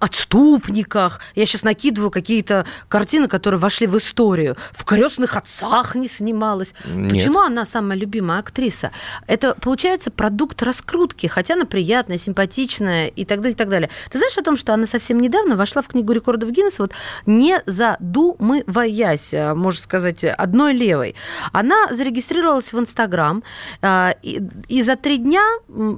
отступниках. 0.00 1.20
Я 1.34 1.46
сейчас 1.46 1.62
накидываю 1.62 2.10
какие-то 2.10 2.66
картины, 2.88 3.28
которые 3.28 3.60
вошли 3.60 3.86
в 3.86 3.96
историю. 3.96 4.56
В 4.72 4.84
крестных 4.84 5.36
отцах 5.36 5.94
не 5.94 6.08
снималась. 6.08 6.74
Нет. 6.84 7.12
Почему 7.12 7.40
она 7.40 7.64
самая 7.64 7.98
любимая 7.98 8.38
актриса? 8.38 8.90
Это 9.26 9.54
получается 9.54 10.10
продукт 10.10 10.62
раскрутки, 10.62 11.26
хотя 11.26 11.54
она 11.54 11.64
приятная, 11.64 12.18
симпатичная 12.18 13.08
и 13.08 13.24
так 13.24 13.40
далее, 13.40 13.54
и 13.54 13.56
так 13.56 13.68
далее. 13.68 13.90
Ты 14.10 14.18
знаешь 14.18 14.36
о 14.38 14.42
том, 14.42 14.56
что 14.56 14.74
она 14.74 14.86
совсем 14.86 15.20
недавно 15.20 15.56
вошла 15.56 15.82
в 15.82 15.88
книгу 15.88 16.12
рекордов 16.12 16.50
Гиннесса, 16.50 16.82
вот 16.82 16.92
не 17.26 17.62
задумываясь, 17.66 19.34
а, 19.34 19.54
можно 19.54 19.82
сказать, 19.82 20.24
одной 20.24 20.74
левой. 20.74 21.14
Она 21.52 21.92
зарегистрировалась 21.92 22.72
в 22.72 22.78
Инстаграм 22.78 23.42
а, 23.82 24.14
и, 24.22 24.40
и 24.68 24.82
за 24.82 24.96
три 24.96 25.18
дня 25.18 25.42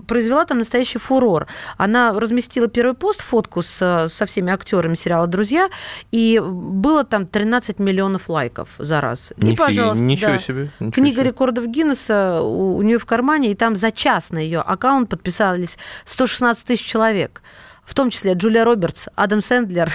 произвела 0.07 0.44
там 0.44 0.59
настоящий 0.59 0.99
фурор. 0.99 1.46
Она 1.76 2.12
разместила 2.18 2.68
первый 2.68 2.94
пост, 2.94 3.22
фотку 3.22 3.62
с, 3.62 3.78
со 4.11 4.26
всеми 4.26 4.53
актерами 4.53 4.95
сериала 4.95 5.26
«Друзья», 5.26 5.68
и 6.11 6.41
было 6.45 7.05
там 7.05 7.26
13 7.26 7.78
миллионов 7.78 8.28
лайков 8.28 8.70
за 8.78 9.01
раз. 9.01 9.32
И, 9.36 9.41
Нифи- 9.47 9.57
пожалуйста, 9.57 10.05
ничего 10.05 10.32
да. 10.32 10.39
себе, 10.39 10.70
ничего 10.80 10.91
Книга 10.93 11.20
себе. 11.20 11.30
рекордов 11.30 11.66
Гиннесса 11.66 12.41
у, 12.43 12.76
у 12.76 12.82
нее 12.82 12.99
в 12.99 13.07
кармане, 13.07 13.51
и 13.51 13.55
там 13.55 13.76
за 13.76 13.91
час 13.91 14.30
на 14.30 14.39
ее 14.39 14.61
аккаунт 14.61 15.09
подписались 15.11 15.78
116 16.05 16.66
тысяч 16.66 16.84
человек. 16.84 17.43
В 17.89 17.95
том 17.95 18.11
числе 18.11 18.34
Джулия 18.34 18.64
Робертс, 18.64 19.07
Адам 19.14 19.41
Сэндлер 19.41 19.91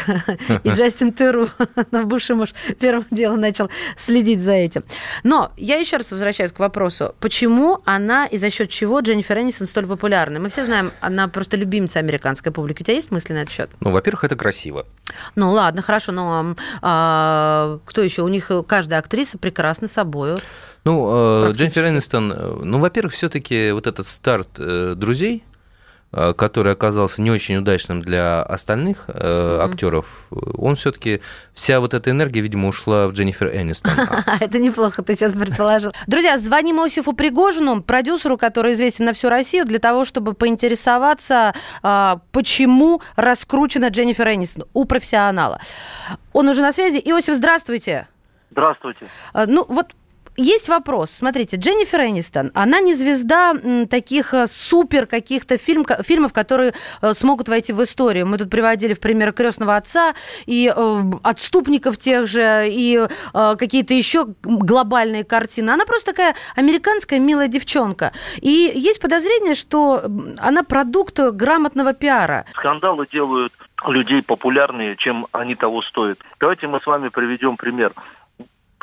и 0.64 0.70
Джастин 0.72 1.14
Теру. 1.14 1.48
Бывший 1.92 2.36
муж 2.36 2.50
первым 2.80 3.06
делом 3.12 3.40
начал 3.40 3.70
следить 3.96 4.42
за 4.42 4.54
этим. 4.54 4.84
Но 5.24 5.52
я 5.58 5.76
еще 5.76 5.98
раз 5.98 6.12
возвращаюсь 6.12 6.52
к 6.52 6.58
вопросу, 6.58 7.14
почему 7.20 7.82
она 7.86 8.26
и 8.26 8.40
за 8.40 8.50
счет 8.50 8.72
чего 8.72 9.02
Дженнифер 9.02 9.38
Энистон 9.38 9.68
столь 9.68 9.86
популярна? 9.86 10.40
Мы 10.40 10.50
все 10.50 10.64
знаем, 10.64 10.92
она 11.02 11.28
просто 11.28 11.56
любимица 11.56 12.00
американской 12.00 12.52
публики. 12.52 12.82
У 12.82 12.86
тебя 12.86 12.96
есть 12.96 13.12
мысли 13.12 13.34
на 13.34 13.44
этот 13.44 13.54
счет? 13.54 13.70
Ну, 13.80 13.92
во-первых, 13.92 14.24
это 14.24 14.36
красиво. 14.36 14.88
Ну 15.36 15.52
ладно, 15.52 15.84
хорошо, 15.84 16.12
но 16.12 16.56
а, 16.82 17.78
кто 17.86 18.02
еще? 18.02 18.24
У 18.24 18.28
них 18.28 18.50
каждая 18.68 19.02
актриса 19.02 19.38
прекрасна 19.38 19.88
собою. 19.88 20.40
Ну, 20.84 21.50
э. 21.50 21.52
Дженнифер 21.54 21.90
Энистон, 21.90 22.34
э, 22.34 22.60
ну, 22.64 22.80
во-первых, 22.80 23.14
все-таки 23.14 23.72
вот 23.72 23.88
этот 23.88 24.08
старт 24.08 24.50
э, 24.58 24.96
друзей, 24.98 25.44
который 26.14 26.74
оказался 26.74 27.22
не 27.22 27.32
очень 27.32 27.58
удачным 27.58 28.02
для 28.02 28.44
остальных 28.44 29.06
э, 29.08 29.60
актеров, 29.62 30.06
он 30.30 30.76
все-таки 30.76 31.22
вся 31.54 31.80
вот 31.80 31.94
эта 31.94 32.12
энергия, 32.12 32.42
видимо, 32.42 32.68
ушла 32.68 33.08
в 33.08 33.14
Дженнифер 33.14 33.48
Энистон. 33.56 33.92
Это 34.40 34.60
неплохо, 34.60 35.02
ты 35.02 35.16
сейчас 35.16 35.34
предположил. 35.34 35.92
Друзья, 36.08 36.38
звоним 36.38 36.80
Осифу 36.80 37.14
Пригожину, 37.14 37.82
продюсеру, 37.82 38.38
который 38.38 38.74
известен 38.74 39.06
на 39.06 39.14
всю 39.14 39.30
Россию, 39.30 39.66
для 39.66 39.80
того, 39.80 40.06
чтобы 40.06 40.34
поинтересоваться, 40.34 41.54
а, 41.82 42.20
почему 42.32 43.02
раскручена 43.16 43.90
Дженнифер 43.90 44.28
Энистон 44.30 44.66
у 44.74 44.86
профессионала. 44.86 45.60
Он 46.32 46.48
уже 46.48 46.62
на 46.62 46.72
связи. 46.72 47.02
Иосиф, 47.04 47.36
здравствуйте. 47.36 48.08
Здравствуйте. 48.52 49.08
А, 49.34 49.46
Ну, 49.46 49.66
вот 49.68 49.94
есть 50.36 50.70
вопрос. 50.70 51.12
Смотрите, 51.12 51.58
Дженнифер 51.58 52.02
Энистон, 52.02 52.52
она 52.54 52.80
не 52.80 52.94
звезда 52.94 53.54
таких 53.90 54.34
э, 54.34 54.48
супер 54.48 55.06
каких-то 55.06 55.58
фильм, 55.58 55.86
фильмов, 56.04 56.34
которые 56.34 56.74
э, 57.02 57.14
смогут 57.14 57.50
войти 57.50 57.74
в 57.74 57.84
историю. 57.84 58.26
Мы 58.26 58.38
тут 58.38 58.50
приводили 58.50 58.94
в 58.94 59.00
пример 59.00 59.34
«Крестного 59.34 59.76
отца» 59.76 60.16
и 60.46 60.74
э, 60.76 61.04
«Отступников» 61.24 61.98
тех 61.98 62.28
же, 62.28 62.68
и 62.68 63.08
какие-то 63.34 63.94
еще 63.94 64.28
глобальные 64.44 65.24
картины. 65.24 65.72
Она 65.72 65.86
просто 65.86 66.12
такая 66.12 66.36
американская 66.56 67.20
милая 67.20 67.48
девчонка. 67.48 68.12
И 68.42 68.72
есть 68.76 69.00
подозрение, 69.00 69.56
что 69.56 70.04
она 70.38 70.64
продукт 70.64 71.20
грамотного 71.20 71.94
пиара. 71.94 72.46
Скандалы 72.54 73.08
делают 73.12 73.54
людей 73.88 74.22
популярнее, 74.22 74.96
чем 74.96 75.28
они 75.32 75.56
того 75.56 75.82
стоят. 75.82 76.20
Давайте 76.40 76.68
мы 76.68 76.80
с 76.80 76.86
вами 76.86 77.10
приведем 77.10 77.58
пример. 77.58 77.92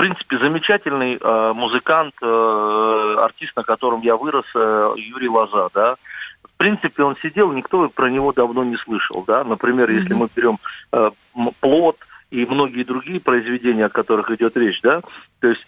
В 0.01 0.03
принципе, 0.03 0.39
замечательный 0.39 1.19
э, 1.21 1.53
музыкант, 1.55 2.15
э, 2.23 3.17
артист, 3.19 3.55
на 3.55 3.65
котором 3.65 4.01
я 4.01 4.17
вырос, 4.17 4.47
э, 4.55 4.95
Юрий 4.97 5.29
Лоза, 5.29 5.69
да. 5.75 5.97
В 6.43 6.57
принципе, 6.57 7.03
он 7.03 7.17
сидел, 7.23 7.53
никто 7.53 7.87
про 7.91 8.09
него 8.09 8.33
давно 8.33 8.65
не 8.65 8.79
слышал, 8.79 9.23
да. 9.27 9.45
Например, 9.45 9.91
если 9.91 10.15
мы 10.15 10.31
берем 10.35 10.59
э, 10.93 11.11
«Плод» 11.61 11.99
и 12.31 12.47
многие 12.47 12.85
другие 12.85 13.21
произведения, 13.21 13.85
о 13.85 13.91
которых 13.91 14.31
идет 14.31 14.57
речь, 14.57 14.81
да, 14.81 15.03
то 15.41 15.49
есть 15.49 15.67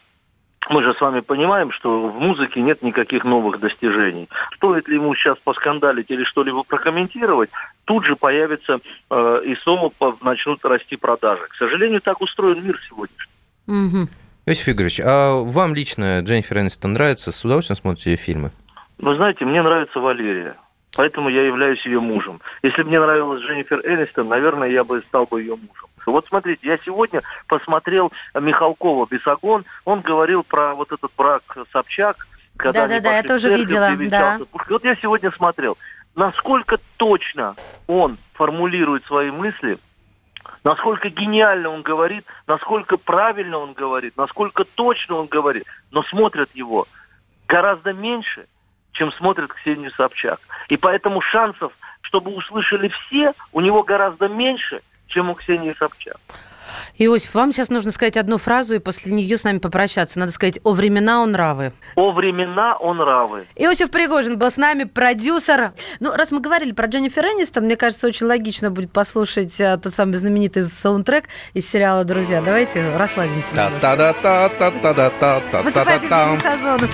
мы 0.71 0.83
же 0.83 0.95
с 0.95 1.01
вами 1.03 1.21
понимаем, 1.21 1.71
что 1.71 2.09
в 2.09 2.19
музыке 2.19 2.63
нет 2.63 2.81
никаких 2.81 3.25
новых 3.25 3.61
достижений. 3.61 4.31
Стоит 4.55 4.89
ли 4.89 4.95
ему 4.95 5.15
сейчас 5.15 5.37
поскандалить 5.45 6.11
или 6.11 6.25
что-либо 6.25 6.63
прокомментировать, 6.63 7.51
тут 7.85 8.07
же 8.07 8.17
появится 8.17 8.81
э, 9.11 9.43
и 9.45 9.55
снова 9.57 9.93
начнут 10.23 10.65
расти 10.65 10.97
продажи. 10.97 11.43
К 11.51 11.55
сожалению, 11.57 12.01
так 12.01 12.23
устроен 12.23 12.65
мир 12.65 12.81
сегодняшний. 12.89 13.31
Мгм. 13.67 14.09
Иосиф 14.45 14.69
Игоревич, 14.69 15.01
а 15.05 15.41
вам 15.41 15.75
лично 15.75 16.21
Дженнифер 16.21 16.59
Энистон 16.59 16.95
нравится? 16.95 17.31
С 17.31 17.45
удовольствием 17.45 17.77
смотрите 17.77 18.11
ее 18.11 18.17
фильмы? 18.17 18.51
Вы 18.99 19.15
знаете, 19.15 19.45
мне 19.45 19.63
нравится 19.63 20.01
Валерия. 20.01 20.57
Поэтому 20.95 21.29
я 21.29 21.43
являюсь 21.47 21.85
ее 21.87 22.01
мужем. 22.01 22.41
Если 22.63 22.83
бы 22.83 22.89
мне 22.89 23.01
нравилась 23.01 23.41
Дженнифер 23.43 23.81
Энистон, 23.85 24.29
наверное, 24.29 24.69
я 24.69 24.83
бы 24.83 25.01
стал 25.01 25.27
бы 25.27 25.41
ее 25.41 25.55
мужем. 25.57 25.89
Вот 26.07 26.27
смотрите, 26.27 26.67
я 26.67 26.77
сегодня 26.79 27.23
посмотрел 27.47 28.13
Михалкова 28.35 29.07
«Бесогон». 29.09 29.65
Он 29.85 30.01
говорил 30.01 30.43
про 30.43 30.75
вот 30.75 30.91
этот 30.91 31.13
брак 31.17 31.43
Собчак. 31.73 32.27
Когда 32.57 32.85
они 32.85 32.95
Да-да-да, 32.95 33.17
я 33.17 33.23
тоже 33.23 33.49
церковь, 33.49 33.99
видела, 34.01 34.39
Пушкин. 34.51 34.73
Вот 34.73 34.85
я 34.85 34.97
сегодня 34.97 35.31
смотрел, 35.31 35.79
насколько 36.17 36.79
точно 36.97 37.55
он 37.87 38.19
формулирует 38.35 39.05
свои 39.05 39.31
мысли, 39.31 39.79
насколько 40.65 41.09
гениально 41.09 41.71
он 41.71 41.83
говорит, 41.83 42.25
насколько 42.47 42.97
правильно 42.97 43.59
он 43.59 43.73
говорит, 43.73 44.17
насколько 44.17 44.65
точно 44.65 45.17
он 45.17 45.27
говорит, 45.27 45.65
но 45.91 46.03
смотрят 46.03 46.51
его 46.55 46.87
гораздо 47.47 47.93
меньше, 47.93 48.47
чем 48.93 49.13
смотрят 49.13 49.53
Ксению 49.53 49.93
Собчак. 49.93 50.41
И 50.69 50.77
поэтому 50.77 51.21
шансов, 51.21 51.73
чтобы 52.01 52.35
услышали 52.35 52.89
все, 52.89 53.33
у 53.53 53.61
него 53.61 53.83
гораздо 53.83 54.29
меньше, 54.29 54.83
чем 55.07 55.31
у 55.31 55.35
Ксении 55.35 55.75
Собчак. 55.79 56.17
Иосиф, 56.99 57.35
вам 57.35 57.53
сейчас 57.53 57.71
нужно 57.71 57.91
сказать 57.93 58.17
одну 58.17 58.39
фразу 58.39 58.75
и 58.75 58.79
после 58.79 59.13
нее 59.13 59.37
с 59.37 59.45
нами 59.45 59.59
попрощаться. 59.59 60.19
Надо 60.19 60.33
сказать 60.33 60.59
«О 60.65 60.73
времена, 60.73 61.23
о 61.23 61.27
нравы». 61.27 61.73
О 61.97 62.13
времена, 62.13 62.77
о 62.79 62.95
нравы. 62.95 63.45
Иосиф 63.57 63.91
Пригожин 63.91 64.39
был 64.39 64.51
с 64.51 64.57
нами, 64.57 64.85
продюсер. 64.85 65.73
Ну, 66.01 66.13
раз 66.13 66.33
мы 66.33 66.41
говорили 66.41 66.73
про 66.73 66.87
Дженнифер 66.87 67.25
Энистон, 67.27 67.65
мне 67.65 67.77
кажется, 67.77 68.07
очень 68.07 68.27
логично 68.27 68.71
будет 68.71 68.93
послушать 68.93 69.61
а, 69.61 69.77
тот 69.77 69.93
самый 69.95 70.17
знаменитый 70.17 70.63
саундтрек 70.63 71.25
из 71.55 71.69
сериала 71.69 72.05
«Друзья». 72.05 72.41
Давайте 72.43 72.97
расслабимся. 72.97 73.51
немножко. 73.55 73.81
Та-та-да-та-та-та-та-та-та-та-та. 73.81 75.63
Выступает 75.63 76.03
Евгений 76.03 76.39
Сазонов. 76.39 76.91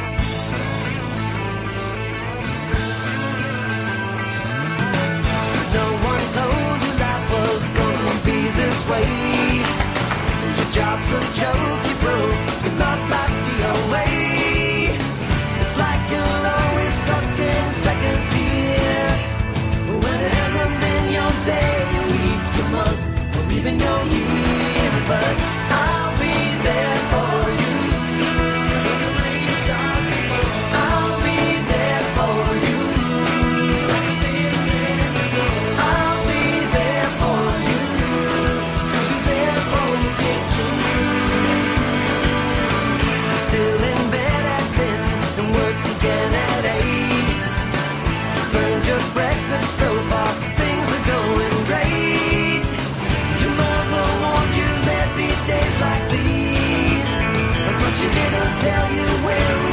Tell 58.57 58.93
you 58.95 59.09
when 59.27 59.68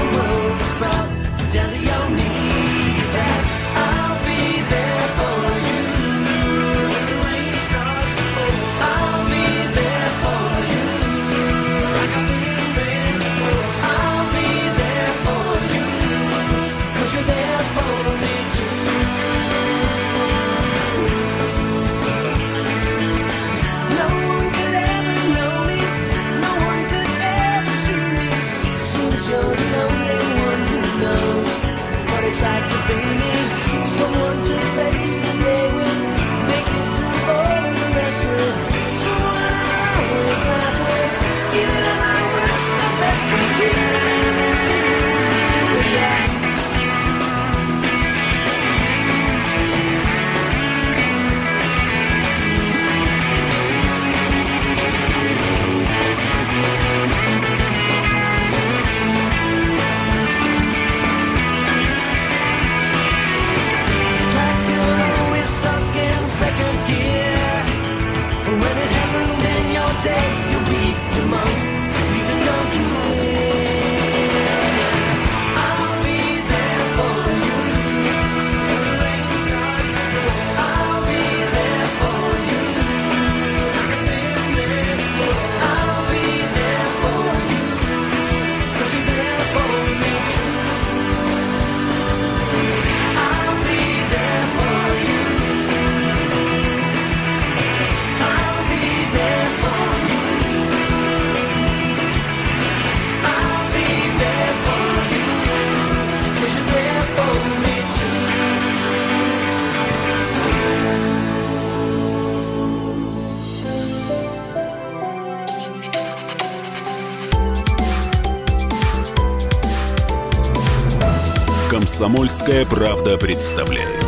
Комсомольская 122.46 122.66
правда 122.66 123.18
представляет. 123.18 124.06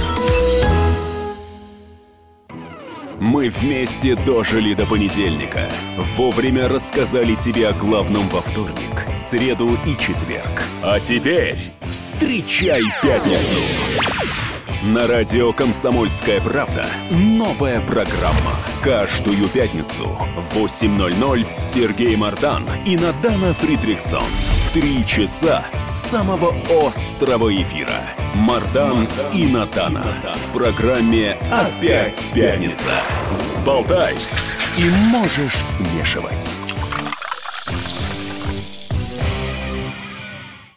Мы 3.20 3.50
вместе 3.50 4.16
дожили 4.16 4.76
до 4.76 4.86
понедельника. 4.86 5.68
Вовремя 6.16 6.68
рассказали 6.68 7.34
тебе 7.34 7.70
о 7.70 7.74
главном 7.74 8.30
во 8.30 8.42
вторник, 8.42 9.08
среду 9.12 9.70
и 9.88 9.98
четверг. 9.98 10.64
А 10.84 11.00
теперь 11.00 11.58
встречай 11.90 12.84
пятницу. 13.02 13.58
На 14.84 15.08
радио 15.08 15.52
«Комсомольская 15.52 16.40
правда» 16.40 16.86
новая 17.10 17.82
программа. 17.82 18.54
Каждую 18.84 19.50
пятницу 19.50 20.16
в 20.38 20.58
8.00 20.58 21.46
Сергей 21.58 22.16
Мардан 22.16 22.64
и 22.86 22.96
Надана 22.98 23.56
Фридриксон. 23.56 24.24
Три 24.74 25.04
часа 25.08 25.66
самого 25.80 26.54
острого 26.86 27.52
эфира. 27.56 28.27
Мардан 28.38 29.08
и 29.34 29.48
Натана. 29.48 30.06
В 30.36 30.54
программе 30.54 31.40
«Опять 31.52 32.32
пятница». 32.34 33.02
Взболтай 33.36 34.16
и 34.78 34.90
можешь 35.10 35.56
смешивать. 35.56 36.56